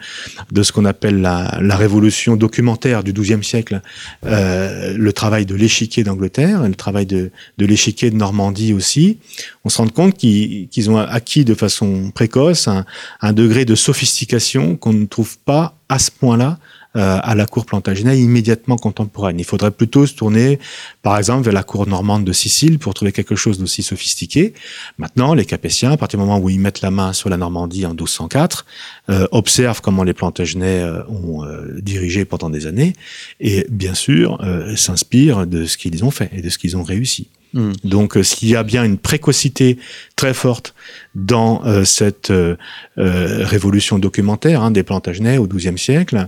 [0.51, 3.81] de ce qu'on appelle la, la révolution documentaire du XIIe siècle,
[4.25, 9.19] euh, le travail de l'échiquier d'Angleterre, le travail de, de l'échiquier de Normandie aussi,
[9.63, 12.85] on se rend compte qu'ils ont acquis de façon précoce un,
[13.21, 16.57] un degré de sophistication qu'on ne trouve pas à ce point-là
[16.97, 19.39] euh, à la cour Plantagenet immédiatement contemporaine.
[19.39, 20.59] Il faudrait plutôt se tourner,
[21.01, 24.53] par exemple, vers la cour normande de Sicile pour trouver quelque chose d'aussi sophistiqué.
[24.97, 27.85] Maintenant, les Capétiens, à partir du moment où ils mettent la main sur la Normandie
[27.85, 28.65] en 1204,
[29.09, 32.91] euh, observent comment les Plantagenets euh, ont euh, dirigé pendant des années
[33.39, 34.39] et, bien sûr,
[34.75, 37.29] s'inspirent de ce qu'ils ont fait et de ce qu'ils ont réussi.
[37.53, 37.71] Hmm.
[37.83, 39.77] Donc, euh, s'il y a bien une précocité
[40.15, 40.73] très forte
[41.15, 42.55] dans euh, cette euh,
[42.95, 46.27] révolution documentaire hein, des Plantagenets au XIIe siècle,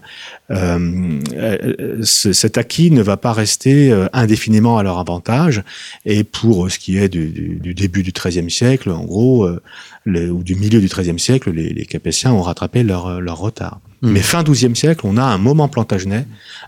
[2.03, 5.63] cet acquis ne va pas rester indéfiniment à leur avantage.
[6.05, 9.49] Et pour ce qui est du, début du XIIIe siècle, en gros,
[10.05, 13.79] ou du milieu du XIIIe siècle, les, les Capétiens ont rattrapé leur, leur retard.
[14.03, 14.11] Hmm.
[14.11, 16.27] Mais fin XIIe siècle, on a un moment plantagenet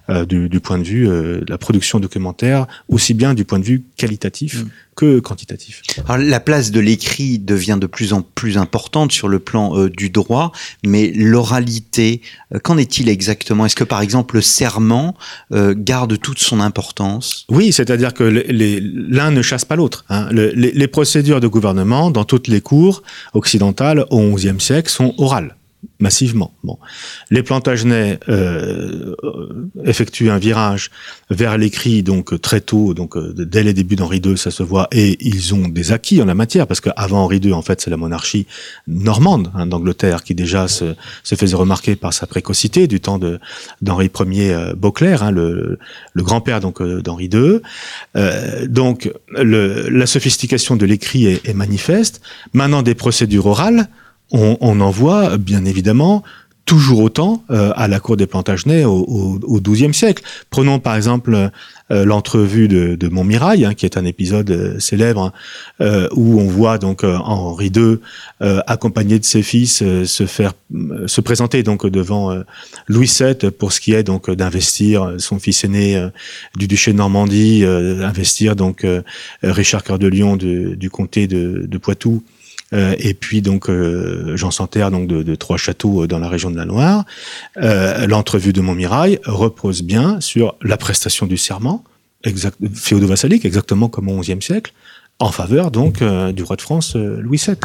[0.09, 3.59] euh, du, du, point de vue euh, de la production documentaire, aussi bien du point
[3.59, 4.69] de vue qualitatif mm.
[4.95, 5.81] que quantitatif.
[6.07, 9.89] Alors, la place de l'écrit devient de plus en plus importante sur le plan euh,
[9.89, 10.53] du droit,
[10.85, 12.21] mais l'oralité,
[12.53, 13.65] euh, qu'en est-il exactement?
[13.65, 15.13] Est-ce que par exemple le serment
[15.51, 17.45] euh, garde toute son importance?
[17.49, 20.05] Oui, c'est-à-dire que l'un ne chasse pas l'autre.
[20.07, 20.29] Hein.
[20.31, 25.13] Le, les, les procédures de gouvernement dans toutes les cours occidentales au XIe siècle sont
[25.17, 25.57] orales
[25.99, 26.53] massivement.
[26.63, 26.77] Bon.
[27.29, 29.15] Les Plantagenets euh,
[29.83, 30.91] effectuent un virage
[31.29, 34.87] vers l'écrit donc très tôt, donc euh, dès les débuts d'Henri II, ça se voit,
[34.91, 37.89] et ils ont des acquis en la matière, parce qu'avant Henri II, en fait, c'est
[37.89, 38.47] la monarchie
[38.87, 43.19] normande hein, d'Angleterre qui déjà se, se, faisait remarquer par sa précocité du temps
[43.81, 45.79] d'Henri Ier euh, Beauclerc, hein, le,
[46.13, 47.59] le grand-père donc euh, d'Henri II.
[48.15, 52.21] Euh, donc le, la sophistication de l'écrit est, est manifeste.
[52.53, 53.87] Maintenant, des procédures orales
[54.31, 56.23] on, on en voit bien évidemment
[56.65, 60.23] toujours autant euh, à la cour des Plantagenets au, XIIe siècle.
[60.49, 61.51] Prenons par exemple
[61.91, 65.31] euh, l'entrevue de, de Montmirail, hein, qui est un épisode euh, célèbre
[65.79, 67.99] euh, où on voit donc euh, Henri II
[68.67, 70.53] accompagné de ses fils se faire
[71.07, 72.35] se présenter donc devant
[72.87, 76.09] Louis VII pour ce qui est donc d'investir son fils aîné
[76.55, 78.85] du duché de Normandie, investir donc
[79.41, 82.23] Richard Cœur de Lion du, du comté de, de Poitou
[82.73, 86.49] euh, et puis donc euh, Jean Santerre donc de, trois châteaux euh, dans la région
[86.49, 87.05] de la Loire.
[87.55, 91.83] L'entrevue de Montmirail repose bien sur la prestation du serment,
[92.23, 94.73] exact, féodo-vassalique, exactement comme au XIe siècle,
[95.19, 97.55] en faveur donc euh, du roi de France euh, Louis VII.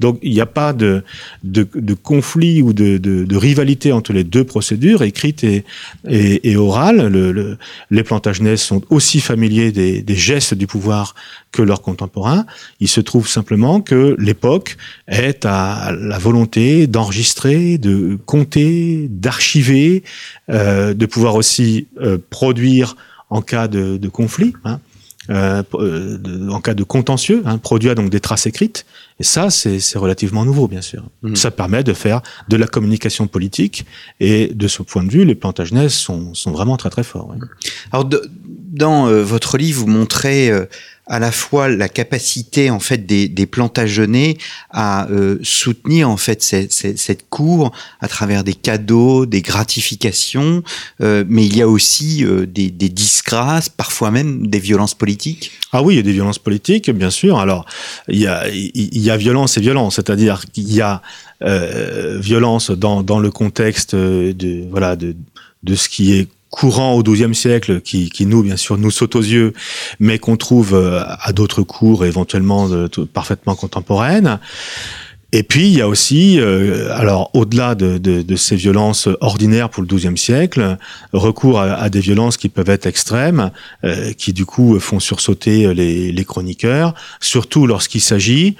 [0.00, 1.04] Donc il n'y a pas de,
[1.44, 5.64] de, de conflit ou de, de, rivalité entre les deux procédures, écrites et,
[6.08, 7.06] et, et orales.
[7.06, 7.58] Le, le,
[7.90, 11.14] les Plantagenets sont aussi familiers des, des, gestes du pouvoir
[11.52, 12.44] que leurs contemporains.
[12.80, 20.02] Il se trouve simplement que l'époque est à la volonté d'enregistrer, de compter, d'archiver,
[20.50, 22.96] euh, de pouvoir aussi euh, produire
[23.30, 24.54] en cas de, de conflit.
[24.64, 24.80] Hein
[25.30, 28.86] euh, euh en cas de contentieux, hein, produire donc des traces écrites.
[29.18, 31.04] Et ça, c'est relativement nouveau, bien sûr.
[31.22, 31.36] Mmh.
[31.36, 33.86] Ça permet de faire de la communication politique.
[34.20, 37.30] Et de ce point de vue, les Plantagenets sont, sont vraiment très très forts.
[37.30, 37.36] Ouais.
[37.92, 38.30] Alors, de,
[38.76, 40.66] dans euh, votre livre, vous montrez euh,
[41.06, 44.36] à la fois la capacité en fait des, des Plantagenets
[44.70, 50.62] à euh, soutenir en fait cette, cette, cour à travers des cadeaux, des gratifications,
[51.00, 55.52] euh, mais il y a aussi euh, des, des, disgrâces, parfois même des violences politiques.
[55.72, 57.38] Ah oui, il y a des violences politiques, bien sûr.
[57.38, 57.66] Alors
[58.08, 61.02] il y a, il y a violence et violence, c'est-à-dire qu'il y a
[61.42, 65.14] euh, violence dans, dans le contexte de voilà de
[65.62, 69.14] de ce qui est courant au XIIe siècle qui, qui, nous, bien sûr, nous saute
[69.14, 69.52] aux yeux,
[70.00, 72.68] mais qu'on trouve euh, à d'autres cours éventuellement
[73.12, 74.40] parfaitement contemporaines.
[75.32, 79.68] Et puis il y a aussi, euh, alors au-delà de, de, de, ces violences ordinaires
[79.68, 80.78] pour le XIIe siècle,
[81.12, 83.50] recours à, à, des violences qui peuvent être extrêmes,
[83.84, 88.56] euh, qui du coup font sursauter les, les chroniqueurs, surtout lorsqu'il s'agit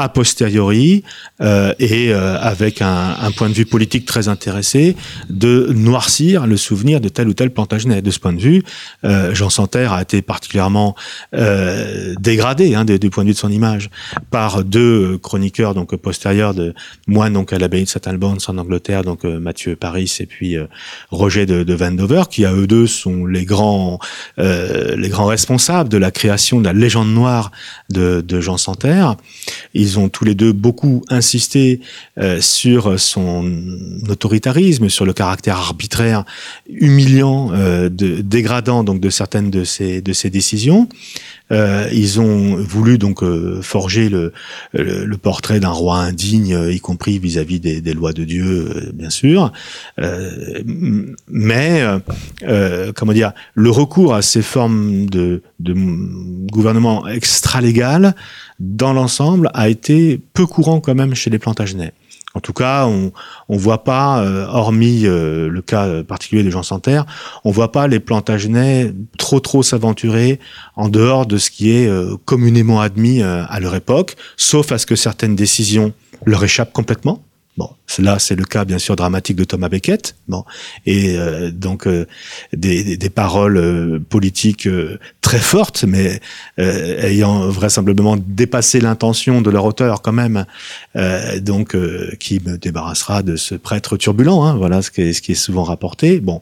[0.00, 1.04] a posteriori
[1.40, 4.96] euh, et euh, avec un, point de vue politique très intéressé
[5.28, 8.02] de noircir le souvenir de tel ou tel Plantagenet.
[8.02, 8.62] De ce point de vue,
[9.04, 10.94] euh, Jean Santerre a été particulièrement
[12.18, 13.90] dégradé hein, du, point de vue de son image
[14.30, 16.74] par deux chroniqueurs donc postérieurs de
[17.06, 20.56] moines donc à l'abbaye de St Albans en Angleterre, donc Mathieu Paris et puis
[21.10, 23.98] Roger de, de Vandover, qui à eux deux sont les grands
[24.38, 27.50] les grands responsables de la création de la légende noire
[27.90, 29.16] de, Jean Santerre.
[29.98, 31.80] Ont tous les deux beaucoup insisté
[32.18, 33.50] euh, sur son
[34.08, 36.24] autoritarisme, sur le caractère arbitraire,
[36.68, 40.00] humiliant, euh, dégradant de certaines de ses
[40.30, 40.88] décisions.
[41.52, 44.32] Euh, ils ont voulu donc euh, forger le,
[44.72, 48.90] le, portrait d'un roi indigne, y compris vis-à-vis -vis des, des, lois de Dieu, euh,
[48.94, 49.52] bien sûr.
[49.98, 50.62] Euh,
[51.28, 51.82] mais
[52.94, 55.74] comment dire, le recours à ces formes de, de
[56.50, 58.14] gouvernement extra-légal,
[58.58, 61.92] dans l'ensemble, a été peu courant quand même chez les Plantagenets.
[62.34, 63.12] En tout cas, on
[63.48, 67.04] on voit pas, euh, hormis euh, le cas particulier des gens sans terre,
[67.44, 70.38] on voit pas les Plantagenets trop trop s'aventurer
[70.76, 74.86] en dehors de ce qui est euh, communément admis à leur époque, sauf à ce
[74.86, 75.92] que certaines décisions
[76.24, 77.22] leur échappent complètement.
[77.56, 80.16] Bon, là, c'est le cas bien sûr dramatique de Thomas Becket.
[80.28, 80.44] Bon,
[80.86, 82.06] et euh, donc euh,
[82.52, 86.20] des, des, des, paroles euh, politiques euh, très fortes, mais
[86.58, 90.44] euh, ayant vraisemblablement dépassé l'intention de leur auteur quand même.
[91.40, 91.76] donc,
[92.18, 94.42] qui me débarrassera de ce prêtre turbulent.
[94.42, 96.20] Hein, voilà ce qui, est, ce qui est souvent rapporté.
[96.20, 96.40] Bon,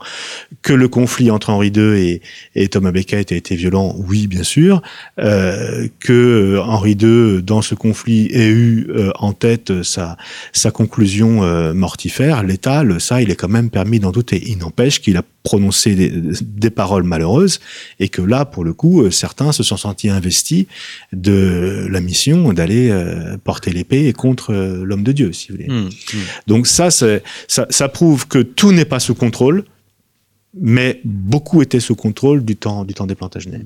[0.62, 2.22] que le conflit entre Henri II et,
[2.54, 4.82] et Thomas Becket a été violent, oui, bien sûr.
[5.16, 10.16] que Henri II, dans ce conflit, ait eu en tête sa
[10.52, 14.42] sa conclusion euh, mortifère, l'étal, ça, il est quand même permis d'en douter.
[14.46, 17.61] Il n'empêche qu'il a prononcé des, des, paroles malheureuses
[18.01, 20.66] et que là, pour le coup, euh, certains se sont sentis investis
[21.12, 25.68] de la mission d'aller euh, porter l'épée contre l'homme de Dieu, si vous voulez.
[25.68, 26.18] Mmh, mmh.
[26.46, 27.07] Donc ça, ça,
[27.48, 29.64] ça prouve que tout n'est pas sous contrôle,
[30.61, 33.64] mais beaucoup étaient sous contrôle du temps, du temps des Plantagenets.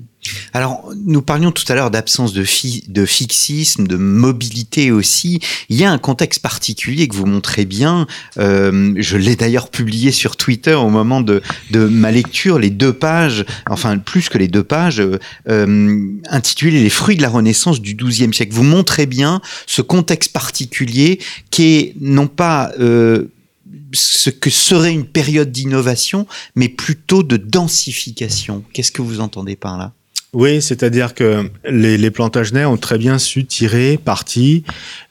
[0.53, 5.39] Alors, nous parlions tout à l'heure d'absence de, fi de fixisme, de mobilité aussi.
[5.69, 8.07] Il y a un contexte particulier que vous montrez bien.
[8.37, 12.93] Euh, je l'ai d'ailleurs publié sur Twitter au moment de, de, ma lecture, les deux
[12.93, 15.01] pages, enfin plus que les deux pages,
[15.49, 18.53] euh, intitulées Les fruits de la Renaissance du XIIe siècle.
[18.53, 22.71] Vous montrez bien ce contexte particulier qui est non pas...
[22.79, 23.29] Euh,
[23.93, 28.63] ce que serait une période d'innovation, mais plutôt de densification.
[28.73, 29.93] Qu'est-ce que vous entendez par là?
[30.33, 34.63] Oui, c'est-à-dire que les, les Plantagenets ont très bien su tirer parti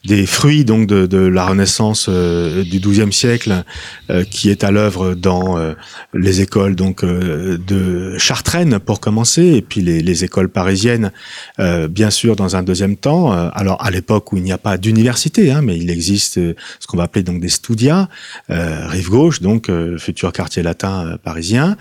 [0.05, 3.63] des fruits donc de, de la Renaissance euh, du XIIe siècle
[4.11, 5.75] euh, qui est à l'œuvre dans euh,
[6.13, 11.13] les écoles donc euh, de Chartraine pour commencer et puis les, les écoles parisiennes
[11.61, 13.31] euh, bien sûr dans un deuxième temps.
[13.31, 16.97] Alors à l'époque où il n'y a pas d'université, hein, mais il existe ce qu'on
[16.97, 18.09] va appeler donc des studia,
[18.49, 21.77] rive gauche donc futur quartier latin parisien.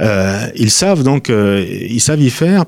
[0.00, 2.66] ils savent donc ils savent y faire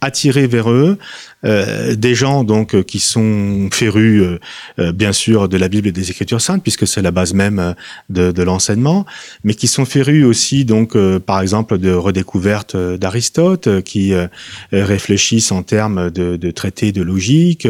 [0.00, 0.98] attirer vers eux
[1.44, 4.38] euh, des gens donc euh, qui sont férus euh,
[4.78, 7.58] euh, bien sûr de la Bible et des Écritures saintes puisque c'est la base même
[7.58, 7.72] euh,
[8.10, 9.06] de, de l'enseignement,
[9.42, 14.12] mais qui sont férus aussi donc par exemple de redécouverte d'Aristote, qui
[14.72, 17.66] réfléchissent en termes de, de traités de logique,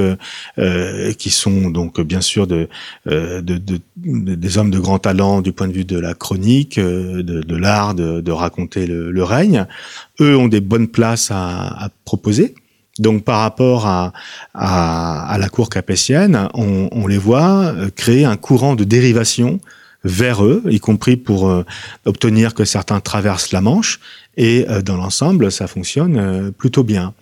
[1.19, 2.69] qui sont donc bien sûr de,
[3.07, 7.57] de, de, des hommes de grand talent du point de vue de la chronique, de,
[7.57, 9.67] l'art de, de, raconter le, le, règne.
[10.21, 12.55] Eux ont des bonnes places à, à proposer.
[12.99, 14.13] Donc par rapport à,
[14.55, 19.61] à, à la cour capétienne, on, on, les voit euh, créer un courant de dérivation
[20.05, 21.65] vers eux, y compris pour euh,
[22.05, 24.01] obtenir que certains traversent la Manche,
[24.37, 27.15] et euh, dans l'ensemble, ça fonctionne euh, plutôt bien.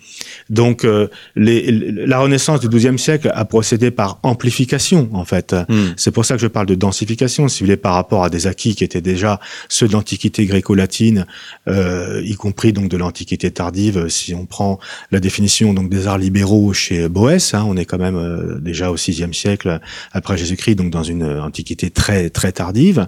[0.49, 5.55] Donc, euh, les, la Renaissance du XIIe siècle a procédé par amplification, en fait.
[5.69, 5.95] Mm.
[5.97, 8.47] C'est pour ça que je parle de densification, si vous voulez, par rapport à des
[8.47, 11.27] acquis qui étaient déjà ceux de l'Antiquité gréco-latine,
[11.69, 14.09] euh, y compris donc de l'Antiquité tardive.
[14.09, 14.79] Si on prend
[15.11, 18.91] la définition donc des arts libéraux chez Boès, hein, on est quand même euh, déjà
[18.91, 19.81] au VIe siècle
[20.13, 23.07] après Jésus-Christ, donc dans une Antiquité très très tardive.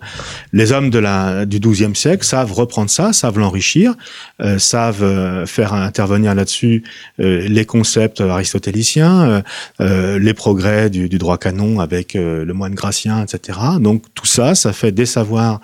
[0.52, 5.74] Les hommes de la, du XIIe siècle savent reprendre ça, savent l'enrichir Shakespeare, savent faire
[5.74, 6.84] intervenir là-dessus
[7.18, 9.42] les concepts aristotéliciens,
[9.78, 13.58] les progrès du, du, droit canon avec le moine Gratien, etc.
[13.80, 15.60] Donc tout ça, ça fait des savoirs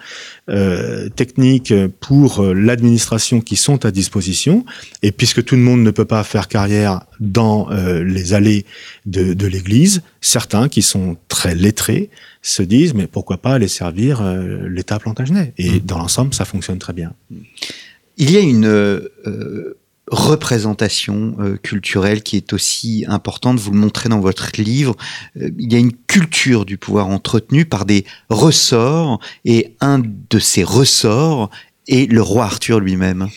[0.50, 4.64] euh, techniques pour euh, l'administration qui sont à disposition.
[5.02, 8.64] Et puisque tout le monde ne peut pas faire carrière dans euh, les allées
[9.04, 12.08] de, de l'Église, certains qui sont très lettrés
[12.40, 15.52] se disent mais pourquoi pas aller servir l'État plantagenet?
[15.58, 15.78] Et mmh.
[15.80, 17.12] dans l'ensemble, ça fonctionne très bien.
[18.16, 18.94] Il y a une
[20.11, 23.59] représentation euh, culturelle qui est aussi importante.
[23.59, 24.96] Vous le montrez dans votre livre.
[25.40, 30.38] Euh, il y a une culture du pouvoir entretenue par des ressorts et un de
[30.38, 31.50] ces ressorts
[31.88, 33.28] est le roi Arthur lui-même.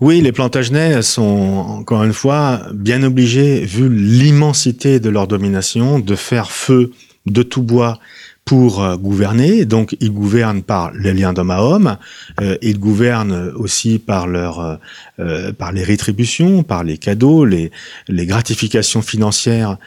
[0.00, 6.16] Oui, les Plantagenets sont, encore une fois, bien obligés, vu l'immensité de leur domination, de
[6.16, 6.90] faire feu
[7.26, 8.00] de tout bois
[8.44, 9.64] pour euh, gouverner.
[9.64, 11.98] Donc, ils gouvernent par les liens d'homme à homme.
[12.40, 14.80] Euh, ils gouvernent aussi par leur,
[15.22, 17.70] euh, euh, par les rétributions, par les cadeaux, les,
[18.08, 19.78] gratifications financières,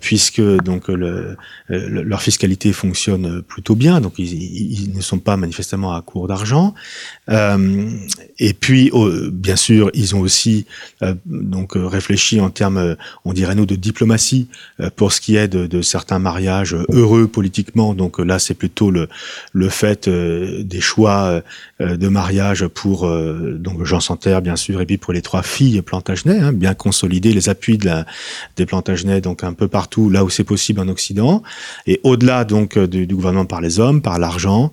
[0.00, 1.36] puisque donc le,
[1.68, 4.00] leur fiscalité fonctionne plutôt bien.
[4.00, 6.74] Donc, ils, ne sont pas manifestement à court d'argent.
[7.28, 8.90] et puis,
[9.32, 10.66] bien sûr, ils ont aussi
[11.24, 14.48] donc réfléchi en termes, on dirait nous, de diplomatie
[14.96, 17.52] pour ce qui est de, certains mariages heureux politiquement
[17.94, 19.08] donc euh, là, c'est plutôt le,
[19.68, 21.42] fait euh, des choix
[21.80, 26.52] euh, de mariage pour donc Jean Santerre, bien sûr, pour les trois filles Plantagenet, hein,
[26.52, 28.06] bien consolider les appuis de la,
[28.56, 31.42] des Plantagenet, donc un peu partout, là où c'est possible en Occident.
[31.86, 34.70] Et au-delà donc du, du, gouvernement par les hommes, par l'argent,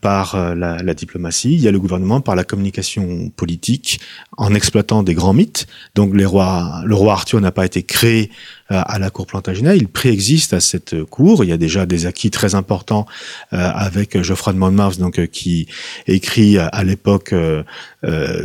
[0.00, 4.00] par la, la, diplomatie, il y a le gouvernement par la communication politique,
[4.36, 5.66] en exploitant des grands mythes.
[5.94, 8.30] Donc les rois, le roi Arthur n'a pas été créé
[8.70, 11.42] à la cour Plantagenet, il préexiste à cette cour.
[11.42, 13.06] Il y a déjà des acquis très importants
[13.52, 15.66] euh, avec Geoffroy de Monmouth, donc euh, qui
[16.06, 17.62] écrit à l'époque euh,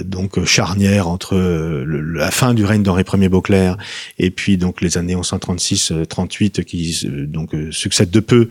[0.03, 3.77] donc charnière entre la fin du règne d'Henri Ier Beauclerc
[4.17, 8.49] et puis donc les années 1136-38 qui donc succèdent de peu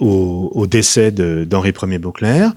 [0.00, 2.52] au, au, décès d'Henri Ier Beauclerc.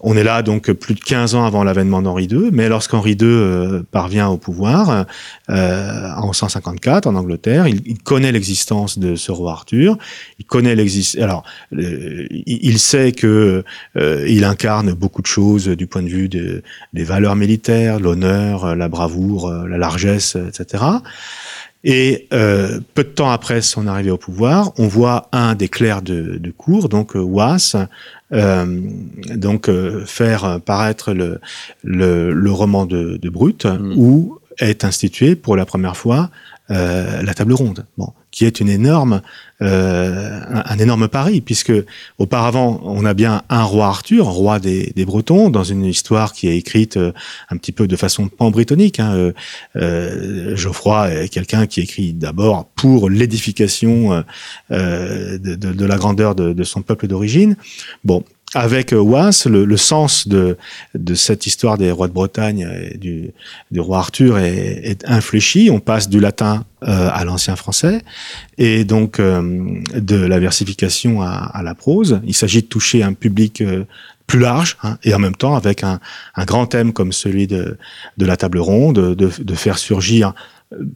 [0.00, 3.82] On est là donc plus de 15 ans avant l'avènement d'Henri II, mais lorsqu'Henri II
[3.90, 5.06] parvient au pouvoir
[5.48, 9.96] en 154 en Angleterre, il, connaît l'existence de ce roi Arthur.
[10.38, 11.22] Il connaît l'existence.
[11.22, 11.44] Alors,
[11.74, 13.64] euh, il, sait que
[13.96, 18.88] euh, il incarne beaucoup de choses du point de vue des valeurs militaires, l'honneur, la
[18.88, 20.84] bravoure, la largesse, etc.
[21.86, 26.02] Et euh, peu de temps après son arrivée au pouvoir, on voit un des clercs
[26.02, 27.76] de, de cour, donc Was,
[28.32, 29.70] donc
[30.06, 31.40] faire paraître le,
[31.82, 33.94] le, roman de, de Brut, mm.
[33.96, 36.30] où est institué pour la première fois
[36.70, 39.20] euh, la table ronde, bon, qui est une énorme,
[39.60, 41.72] euh, un, énorme pari, puisque
[42.18, 46.48] auparavant on a bien un roi Arthur, roi des, des Bretons, dans une histoire qui
[46.48, 47.12] est écrite euh,
[47.50, 48.98] un petit peu de façon pan-britannique.
[48.98, 49.32] Hein,
[49.76, 54.24] euh, Geoffroy est quelqu'un qui écrit d'abord pour l'édification
[54.70, 57.56] de, de, de, la grandeur de, de son peuple d'origine.
[58.04, 58.24] Bon,
[58.54, 60.56] avec euh, Was, le, le, sens de,
[60.94, 63.32] de cette histoire des rois de Bretagne et du,
[63.70, 65.70] du roi Arthur est, est, infléchi.
[65.72, 68.02] On passe du latin euh, à l'ancien français
[68.58, 72.20] et donc euh, de la versification à, à, la prose.
[72.26, 73.84] Il s'agit de toucher un public euh,
[74.26, 75.98] plus large hein, et en même temps avec un,
[76.34, 77.78] un, grand thème comme celui de,
[78.18, 80.34] de la table ronde, de, de faire surgir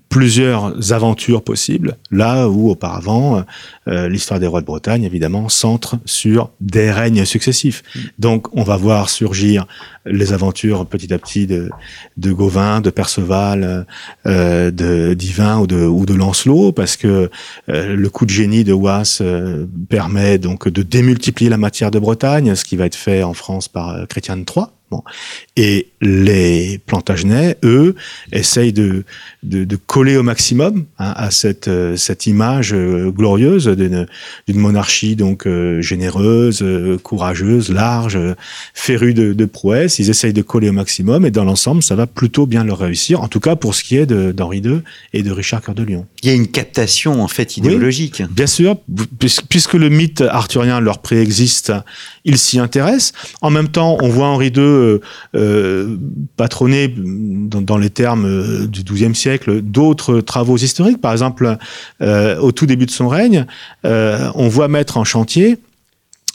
[0.09, 3.45] plusieurs aventures possibles, là où auparavant
[3.87, 7.83] euh, l'histoire des rois de Bretagne, évidemment, centre sur des règnes successifs.
[7.95, 8.01] Mm.
[8.19, 9.67] Donc on va voir surgir
[10.07, 11.71] les aventures petit à petit de,
[12.17, 13.87] de Gauvin, de Perceval,
[14.27, 17.31] euh, de Divin ou de, ou de Lancelot, parce que
[17.69, 21.99] euh, le coup de génie de Was euh, permet donc de démultiplier la matière de
[21.99, 24.67] Bretagne, ce qui va être fait en France par Chrétien III.
[24.91, 25.03] Bon.
[25.57, 27.95] Et les Plantagenets, eux,
[28.33, 29.05] essayent de,
[29.43, 34.07] de, de coller au maximum hein, à cette, euh, cette image euh, glorieuse d'une
[34.49, 36.65] monarchie donc euh, généreuse,
[37.03, 38.19] courageuse, large,
[38.73, 39.99] férue de, de prouesse.
[39.99, 43.21] Ils essayent de coller au maximum et dans l'ensemble, ça va plutôt bien leur réussir.
[43.21, 44.81] En tout cas, pour ce qui est d'Henri II
[45.13, 46.07] et de Richard Cœur de Lion.
[46.23, 48.23] Il y a une captation en fait idéologique.
[48.31, 48.77] bien sûr,
[49.49, 51.73] puisque le mythe arthurien leur préexiste,
[52.25, 53.13] ils s'y intéressent.
[53.43, 54.78] En même temps, on voit Henri II
[55.35, 55.97] euh,
[56.37, 61.01] patronner, dans, les termes euh, du XIIe siècle, d'autres travaux historiques.
[61.01, 61.57] Par exemple,
[62.01, 63.47] euh, au tout début de son règne,
[63.85, 65.59] on voit mettre en chantier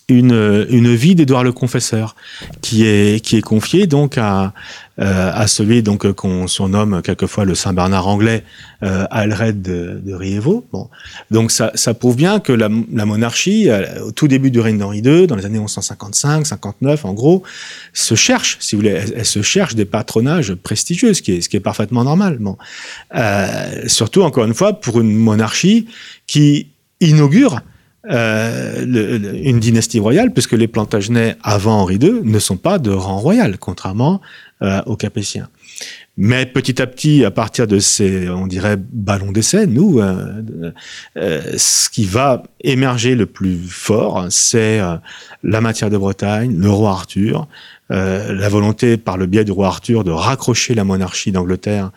[0.10, 2.16] une, une vie d'Édouard le Confesseur,
[2.62, 4.54] qui est, qui est confiée donc à,
[5.00, 8.44] euh, à celui donc qu'on surnomme quelquefois le Saint Bernard anglais,
[8.84, 10.66] euh, Alred de, de Riévo.
[10.72, 10.90] Bon,
[11.32, 13.70] donc ça, ça prouve bien que la, la monarchie,
[14.06, 17.44] au tout début du règne d'Henri II, dans les années 1155, 59, en gros,
[17.94, 21.50] se cherche, si vous voulez, elle, se cherche des patronages prestigieux, ce qui est, ce
[21.50, 22.38] qui est parfaitement normal.
[22.40, 22.58] Bon,
[23.16, 25.88] euh, surtout encore une fois pour une monarchie
[26.28, 26.68] qui
[27.00, 27.62] inaugure
[28.12, 28.84] euh,
[29.44, 33.58] une dynastie royale, puisque les Plantagenets avant Henri II ne sont pas de rang royal,
[33.58, 34.20] contrairement
[34.62, 35.48] euh, aux Capétiens.
[36.18, 40.42] Mais petit à petit, à partir de ces, on dirait, ballons d'essai, nous, euh,
[41.58, 44.80] ce qui va émerger le plus fort, c'est
[45.42, 47.48] la matière de Bretagne, le roi Arthur,
[47.90, 51.92] la volonté, par le biais du roi Arthur, de raccrocher la monarchie d'Angleterre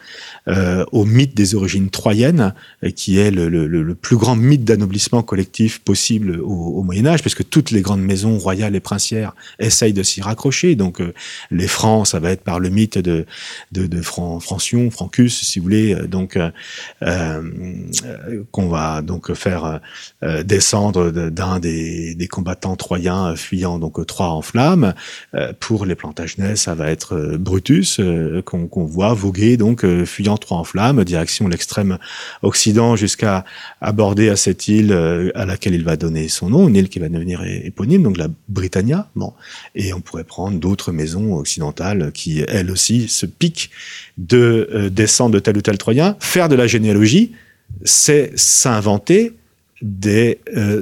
[0.48, 2.54] euh, au mythe des origines troyennes,
[2.94, 7.20] qui est le, le, le plus grand mythe d'anoblissement collectif possible au, au, Moyen Âge,
[7.20, 10.76] puisque toutes les grandes maisons royales et princières essayent de s'y raccrocher.
[10.76, 11.12] Donc euh,
[11.50, 13.26] les Francs, ça va être par le mythe de,
[13.72, 16.38] de, de Fran, Francion, Francus, si vous voulez, donc
[17.02, 17.42] euh,
[18.52, 19.80] qu'on va donc faire
[20.44, 24.94] descendre d'un des, des, combattants troyens fuyant donc Troie en flammes
[25.58, 30.06] pour les Plantagenets, ça va être euh, Brutus, euh, qu'on qu voit voguer, donc euh,
[30.06, 31.98] fuyant trois en flammes, direction l'extrême
[32.42, 33.44] occident, jusqu'à
[33.80, 34.92] aborder à cette île
[35.34, 38.28] à laquelle il va donner son nom, une île qui va devenir éponyme, donc la
[38.48, 39.08] Britannia.
[39.14, 39.32] Bon.
[39.74, 43.70] Et on pourrait prendre d'autres maisons occidentales qui, elles aussi, se piquent
[44.16, 46.16] de descendre de tel ou tel Troyen.
[46.20, 47.32] Faire de la généalogie,
[47.84, 49.34] c'est s'inventer
[49.82, 50.38] des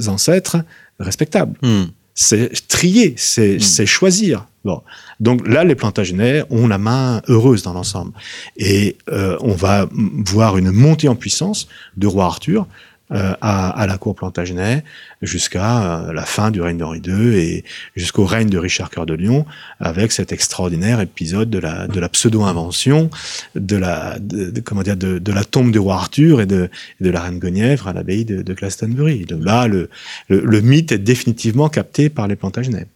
[0.06, 0.58] ancêtres
[1.00, 1.56] respectables.
[1.62, 1.84] Hmm
[2.14, 3.86] c'est trier, c'est mmh.
[3.86, 4.46] choisir.
[4.64, 4.82] Bon.
[5.20, 8.12] Donc là, les Plantagenets ont la main heureuse dans l'ensemble.
[8.56, 12.66] Et euh, on va voir une montée en puissance de roi Arthur
[13.12, 14.82] euh, à, la cour Plantagenet
[15.20, 17.62] jusqu'à euh, la fin du règne d'Henri II et
[17.94, 19.44] jusqu'au règne de Richard Cœur de Lion,
[19.78, 23.10] avec cet extraordinaire épisode de la, de la pseudo-invention,
[23.56, 24.16] de la,
[24.64, 26.70] comment dire, de, de, la tombe du roi Arthur et de,
[27.02, 29.26] de la reine Guenièvre à l'abbaye de, de Glastonbury.
[29.38, 29.90] Là, le,
[30.30, 32.86] le, mythe est définitivement capté par les Plantagenets.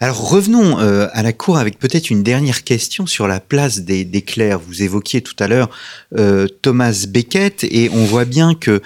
[0.00, 4.04] Alors revenons euh, à la cour avec peut-être une dernière question sur la place des,
[4.04, 4.58] des clercs.
[4.58, 5.70] Vous évoquiez tout à l'heure
[6.60, 8.82] Thomas Becket et on voit bien que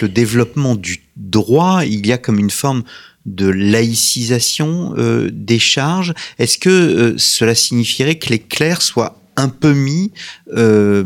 [0.00, 2.84] le développement du droit, il y a comme une forme
[3.26, 6.14] de laïcisation euh, des charges.
[6.38, 10.12] Est-ce que euh, cela signifierait que les clercs soient un peu mis,
[10.54, 11.04] euh,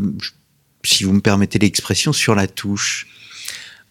[0.83, 3.07] si vous me permettez l'expression, sur la touche?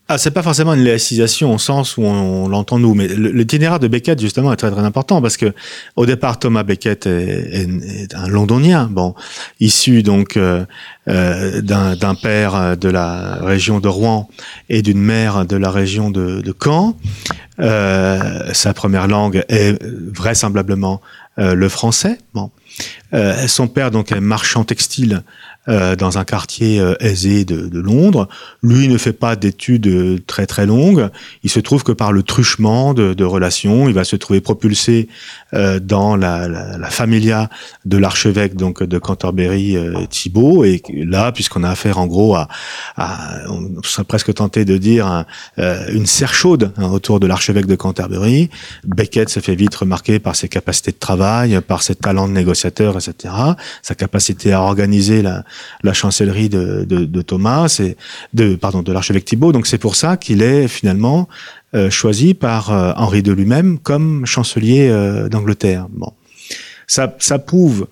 [0.09, 3.89] Ah, c'est pas forcément une laïcisation au sens où on, l'entend nous, mais l'itinéraire de
[3.89, 5.55] Beckett justement est très très important parce que
[5.97, 7.69] au départ Thomas Beckett est, est,
[8.03, 9.15] est un londonien, bon,
[9.61, 10.65] issu donc euh,
[11.09, 14.29] euh d'un père de la région de Rouen
[14.69, 16.97] et d'une mère de la région de, de Caen.
[17.61, 21.01] Euh, sa première langue est vraisemblablement
[21.39, 22.19] euh, le français.
[22.33, 22.51] Bon,
[23.13, 25.23] euh, son père donc est marchand textile
[25.67, 28.29] euh, dans un quartier euh, aisé de, de, Londres.
[28.63, 31.09] Lui ne fait pas d'études euh, très très longues.
[31.43, 35.09] Il se trouve que par le truchement de, de relations, il va se trouver propulsé
[35.55, 37.49] euh, dans la, la, la, familia
[37.87, 39.79] de l'archevêque donc de Canterbury
[40.11, 40.65] Thibault.
[40.65, 42.49] Et là, puisqu'on a affaire en gros à,
[42.97, 45.25] à, on serait presque tenté de dire un,
[45.89, 48.51] une serre chaude hein, autour de l'archevêque de Canterbury,
[48.85, 52.97] Becket se fait vite remarquer par ses capacités de travail, par ses talents de négociateur,
[52.97, 53.35] etc.,
[53.83, 55.45] sa capacité à organiser la
[55.83, 57.97] la chancellerie de, Thomas et
[58.33, 59.53] de pardon de l'archevêque Thibault.
[59.53, 61.29] Donc c'est pour ça qu'il est finalement
[61.75, 65.87] euh, choisi par euh, Henri de lui-même comme chancelier euh, d'Angleterre.
[65.91, 66.13] Bon,
[66.87, 67.87] ça, ça prouve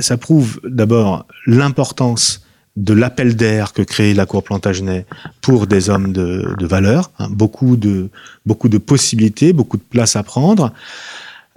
[0.00, 5.04] ça prouve d'abord l'importance de l'appel d'air que crée la cour Plantagenet
[5.40, 8.08] pour des hommes de, de valeur, hein, beaucoup de
[8.46, 10.72] beaucoup de possibilités, beaucoup de place à prendre.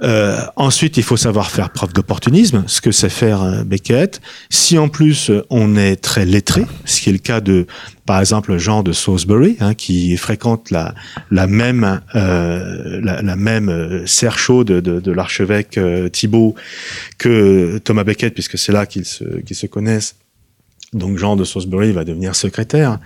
[0.03, 4.21] Euh, ensuite, il faut savoir faire preuve d'opportunisme, ce que sait faire euh, Beckett.
[4.49, 7.67] Si en plus on est très lettré, ce qui est le cas de,
[8.11, 10.95] par exemple, Jean de Salisbury, hein, qui fréquente la,
[11.29, 16.55] la même, euh, la, la, même euh, serre chaude de, de, l'archevêque euh, Thibault
[17.17, 20.15] que Thomas Beckett, puisque c'est là qu'ils se, qu'ils se connaissent.
[20.93, 22.99] Donc Jean de Salisbury va devenir secrétaire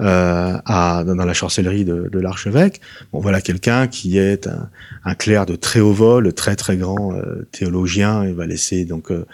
[0.00, 2.80] à, dans la chancellerie de, de l'archevêque.
[3.12, 4.70] Bon, voilà quelqu'un qui est un,
[5.04, 8.24] un, clerc de très haut vol, très très grand euh, théologien.
[8.24, 9.26] Il va laisser donc euh,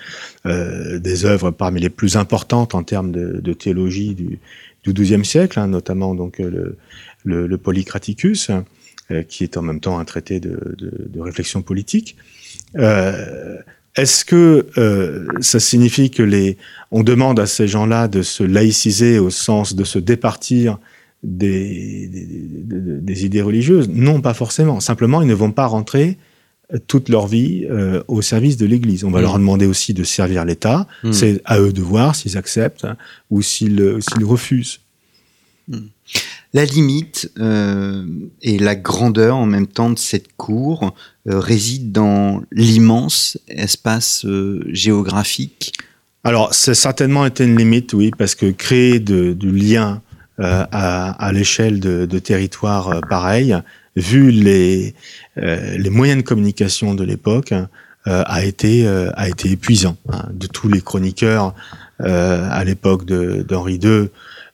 [0.46, 4.38] euh des œuvres parmi les plus importantes en termes de, de théologie du,
[4.84, 6.76] du XIIe siècle, hein, notamment donc le,
[7.24, 8.50] le, le Polycraticus,
[9.10, 12.16] euh, qui est en même temps un traité de, de, de réflexion politique.
[12.76, 13.58] Euh,
[13.96, 16.56] est-ce que euh, ça signifie que les,
[16.90, 20.78] on demande à ces gens-là de se laïciser au sens de se départir
[21.22, 23.88] des, des, idées religieuses?
[23.88, 24.80] Non, pas forcément.
[24.80, 26.18] Simplement, ils ne vont pas rentrer
[26.88, 29.04] toute leur vie euh, au service de l'Église.
[29.04, 29.22] On va mm.
[29.22, 30.86] leur demander aussi de servir l'État.
[31.04, 31.12] Mm.
[31.12, 32.96] C'est à eux de voir s'ils acceptent hein,
[33.30, 34.80] ou s'ils refusent.
[36.52, 38.04] La limite euh,
[38.42, 40.94] et la grandeur en même temps de cette cour
[41.26, 44.26] euh, réside dans l'immense espace
[44.68, 45.72] géographique.
[46.22, 50.00] Alors, c'est certainement été une limite, oui, parce que créer du lien
[50.38, 53.56] à, à l'échelle de, de territoires pareils,
[53.96, 54.94] vu les,
[55.38, 59.96] euh, les moyens de communication de l'époque, euh, a été euh, a été épuisant.
[60.10, 60.24] Hein.
[60.32, 61.54] De tous les chroniqueurs
[62.00, 64.08] à l'époque d'Henri II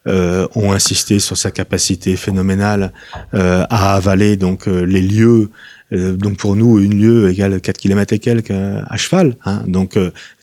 [0.07, 2.93] ont insisté sur sa capacité phénoménale
[3.33, 5.51] à avaler donc les lieux.
[5.93, 9.37] donc pour nous, une lieue égale 4 km et quelques à cheval.
[9.45, 9.63] Hein.
[9.67, 9.99] Donc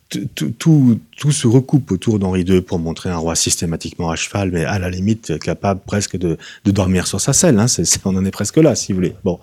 [0.10, 1.00] tout, tout
[1.32, 4.90] se recoupe autour d'Henri II pour montrer un roi systématiquement à cheval, mais à la
[4.90, 7.58] limite capable presque de, de dormir sur sa selle.
[7.60, 7.66] Hein.
[8.06, 9.16] on en est presque là, si vous voulez.
[9.24, 9.40] Bon,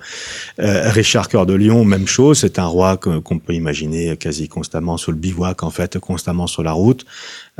[0.61, 2.39] euh, Richard Cœur de Lion, même chose.
[2.39, 6.63] C'est un roi qu'on peut imaginer quasi constamment sur le bivouac, en fait, constamment sur
[6.63, 7.05] la route.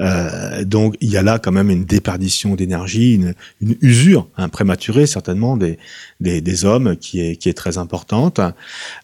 [0.01, 4.49] Euh, donc il y a là quand même une déperdition d'énergie, une, une, usure hein,
[4.49, 5.79] prématurée certainement des,
[6.21, 8.41] des, des, hommes qui est, qui est très importante.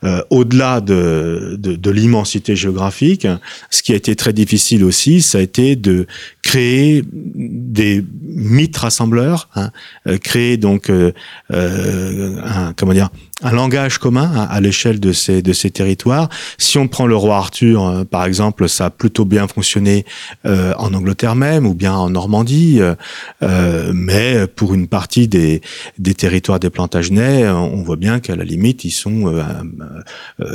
[0.02, 3.26] Euh, Au-delà de, de, de l'immensité géographique,
[3.70, 6.06] ce qui a été très difficile aussi ça a été de
[6.42, 9.70] créer des mythes rassembleurs, hein,
[10.06, 11.12] euh, créer donc euh,
[11.52, 13.10] euh, un, comment dire
[13.42, 16.28] un langage commun à, l'échelle de ces de ces territoires.
[16.58, 20.04] Si on prend le roi Arthur, par exemple, ça a plutôt bien fonctionné
[20.44, 22.80] en Angleterre même ou bien en Normandie,
[23.40, 25.60] mais pour une partie des
[25.98, 29.32] des territoires des Plantagenets, on voit bien qu'à la limite ils sont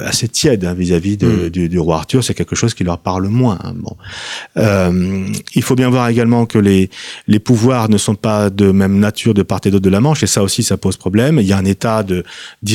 [0.05, 1.49] assez tièdes hein, vis-à-vis mm.
[1.49, 2.23] du, du, roi Arthur.
[2.23, 3.59] C'est quelque chose qui leur parle moins.
[3.63, 3.95] Hein, bon.
[5.55, 6.89] il faut bien voir également que les,
[7.27, 10.23] les pouvoirs ne sont pas de même nature de part et d'autre de la Manche,
[10.23, 11.39] et ça aussi, ça pose problème.
[11.39, 12.23] Il y a un état de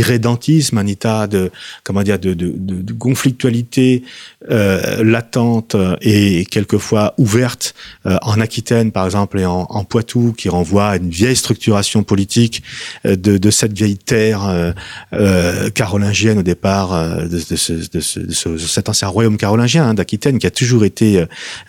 [0.00, 1.50] d'irrédentisme, un état de
[1.84, 4.02] comment dire de, de, de, conflictualité
[4.48, 7.74] euh, latente et quelquefois ouverte
[8.06, 12.02] euh, en Aquitaine, par exemple, et en, en, Poitou, qui renvoie à une vieille structuration
[12.02, 12.62] politique
[13.04, 14.72] euh, de, de cette vieille terre euh,
[15.12, 16.90] euh carolingienne au départ
[17.22, 21.24] de, de, ce, de, ce, cet ancien royaume carolingien hein, d'Aquitaine, qui a toujours été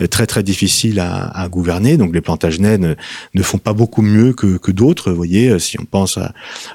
[0.10, 1.98] très très difficile à, à, gouverner.
[1.98, 2.96] Donc les Plantagenets ne,
[3.34, 5.12] ne, font pas beaucoup mieux que, que d'autres.
[5.12, 6.18] Vous voyez, si on pense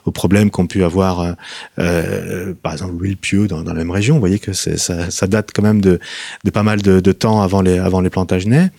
[0.04, 1.36] aux problèmes qu'ont pu avoir,
[1.76, 4.76] par exemple, Louis Pieux dans, dans, la même région, vous voyez que ça,
[5.10, 8.70] ça, date quand même de, de pas mal de, temps avant les, avant les Plantagenets.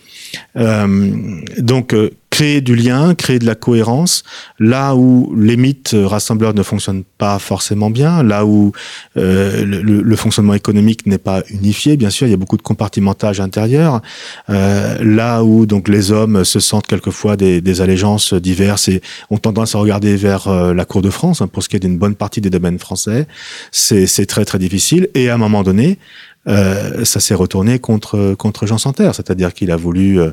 [0.56, 1.94] Euh, donc
[2.38, 4.22] créer du lien, créer de la cohérence,
[4.60, 8.72] là où les mythes rassembleurs ne fonctionnent pas forcément bien, là où
[9.16, 13.40] euh, le, fonctionnement économique n'est pas unifié, bien sûr, il y a beaucoup de compartimentage
[13.40, 14.02] intérieur,
[14.50, 19.00] euh, là où donc les hommes se sentent quelquefois des, allégeances diverses et
[19.30, 21.80] ont tendance à regarder vers euh, la cour de France hein, pour ce qui est
[21.80, 23.26] d'une bonne partie des domaines français,
[23.72, 25.08] c'est très très difficile.
[25.14, 25.98] Et à un moment donné,
[26.46, 30.30] euh, ça s'est retourné contre contre Jean Santerre, c'est-à-dire qu'il a voulu euh,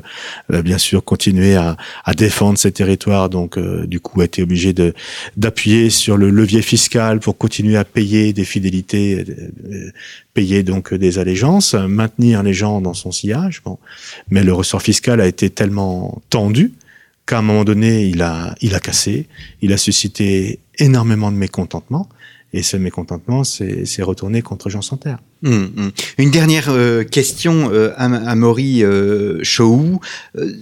[0.52, 4.72] euh, bien sûr continuer à, à, défendre ses territoires, donc du coup a été obligé
[4.72, 4.94] de
[5.36, 9.24] d'appuyer sur le levier fiscal pour continuer à payer des fidélités,
[10.32, 13.62] payer donc des allégeances, maintenir les gens dans son sillage.
[13.64, 13.78] Bon,
[14.30, 16.72] mais le ressort fiscal a été tellement tendu
[17.26, 19.26] qu'à un moment donné, il a, il a cassé,
[19.60, 22.08] il a suscité énormément de mécontentement.
[22.52, 25.18] Et ce mécontentement s'est retourné contre Jean Santerre.
[25.44, 25.92] Hum.
[26.16, 30.00] Une dernière euh, question euh, à, à Maury euh, Chou.
[30.36, 30.52] Euh,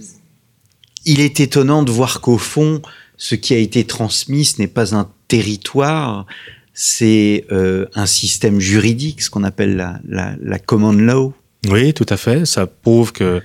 [1.05, 2.81] il est étonnant de voir qu'au fond,
[3.17, 6.25] ce qui a été transmis, ce n'est pas un territoire,
[6.73, 11.33] c'est un système juridique, ce qu'on appelle la, la, la common law.
[11.69, 12.45] Oui, tout à fait.
[12.45, 13.41] Ça prouve que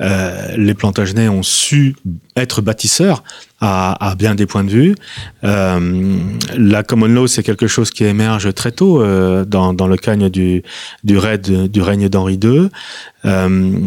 [0.00, 1.96] euh, les Plantagenets ont su
[2.36, 3.24] être bâtisseurs
[3.60, 4.94] à, à, bien des points de vue.
[5.44, 6.18] Euh,
[6.56, 10.28] la common law, c'est quelque chose qui émerge très tôt euh, dans, dans, le cagne
[10.28, 10.62] du,
[11.02, 12.68] du, raid, du règne d'Henri II.
[13.24, 13.78] Euh,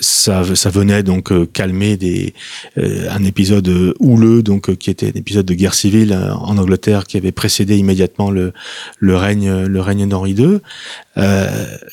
[0.00, 2.32] ça, ça venait donc euh, calmer des,
[2.78, 7.16] euh, un épisode houleux, donc qui était un épisode de guerre civile en Angleterre qui
[7.18, 8.52] avait précédé immédiatement le,
[8.98, 10.60] le règne, le règne d'Henri II.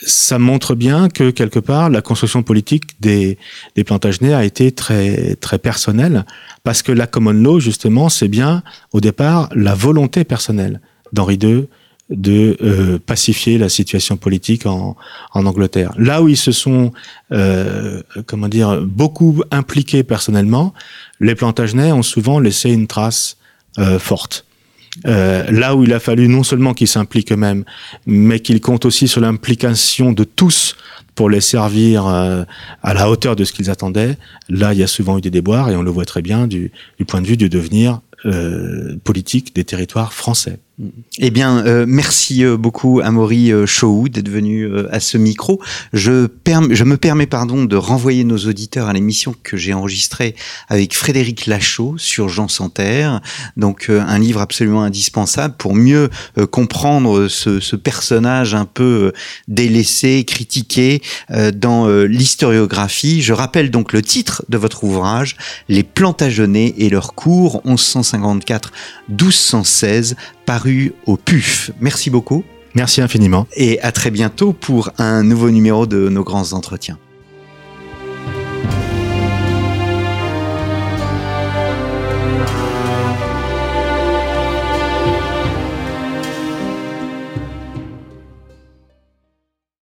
[0.05, 3.38] ça montre bien que quelque part la construction politique des,
[3.76, 6.26] des Plantagenets a été très très personnelle
[6.63, 8.61] parce que la common law justement c'est bien
[8.93, 10.82] au départ la volonté personnelle
[11.13, 11.68] d'Henri II
[12.11, 14.95] de euh, pacifier la situation politique en,
[15.34, 15.93] Angleterre.
[15.97, 16.93] Là où ils se sont,
[17.34, 20.74] euh, comment dire, beaucoup impliqués personnellement,
[21.20, 23.38] les Plantagenets ont souvent laissé une trace
[23.78, 24.46] euh, forte.
[25.05, 27.63] Euh, là où il a fallu non seulement qu'ils s'impliquent eux-mêmes,
[28.05, 30.75] mais qu'ils comptent aussi sur l'implication de tous
[31.15, 32.43] pour les servir euh,
[32.83, 34.17] à la hauteur de ce qu'ils attendaient,
[34.49, 36.71] là, il y a souvent eu des déboires et on le voit très bien du,
[36.97, 38.01] du point de vue du devenir
[39.03, 40.59] politique des territoires français.
[41.17, 45.59] Eh bien, euh, merci euh, beaucoup à Maury euh, Chou d'être venu à ce micro.
[45.91, 46.28] Je,
[46.84, 50.36] me permets pardon de renvoyer nos auditeurs à l'émission que j'ai enregistrée
[50.69, 53.21] avec Frédéric Lachaud sur Jean Santerre.
[53.55, 56.11] Donc, un livre absolument indispensable pour mieux
[56.51, 59.13] comprendre ce, ce, personnage un peu
[59.47, 61.01] délaissé, critiqué
[61.55, 63.23] dans l'historiographie.
[63.23, 65.38] Je rappelle donc le titre de votre ouvrage,
[65.69, 70.15] Les Plantagenets et leur cours 1154-1216
[70.47, 71.71] paru au PUF.
[71.79, 72.43] Merci beaucoup.
[72.73, 73.45] Merci infiniment.
[73.55, 76.97] Et à très bientôt pour un nouveau numéro de nos grands entretiens.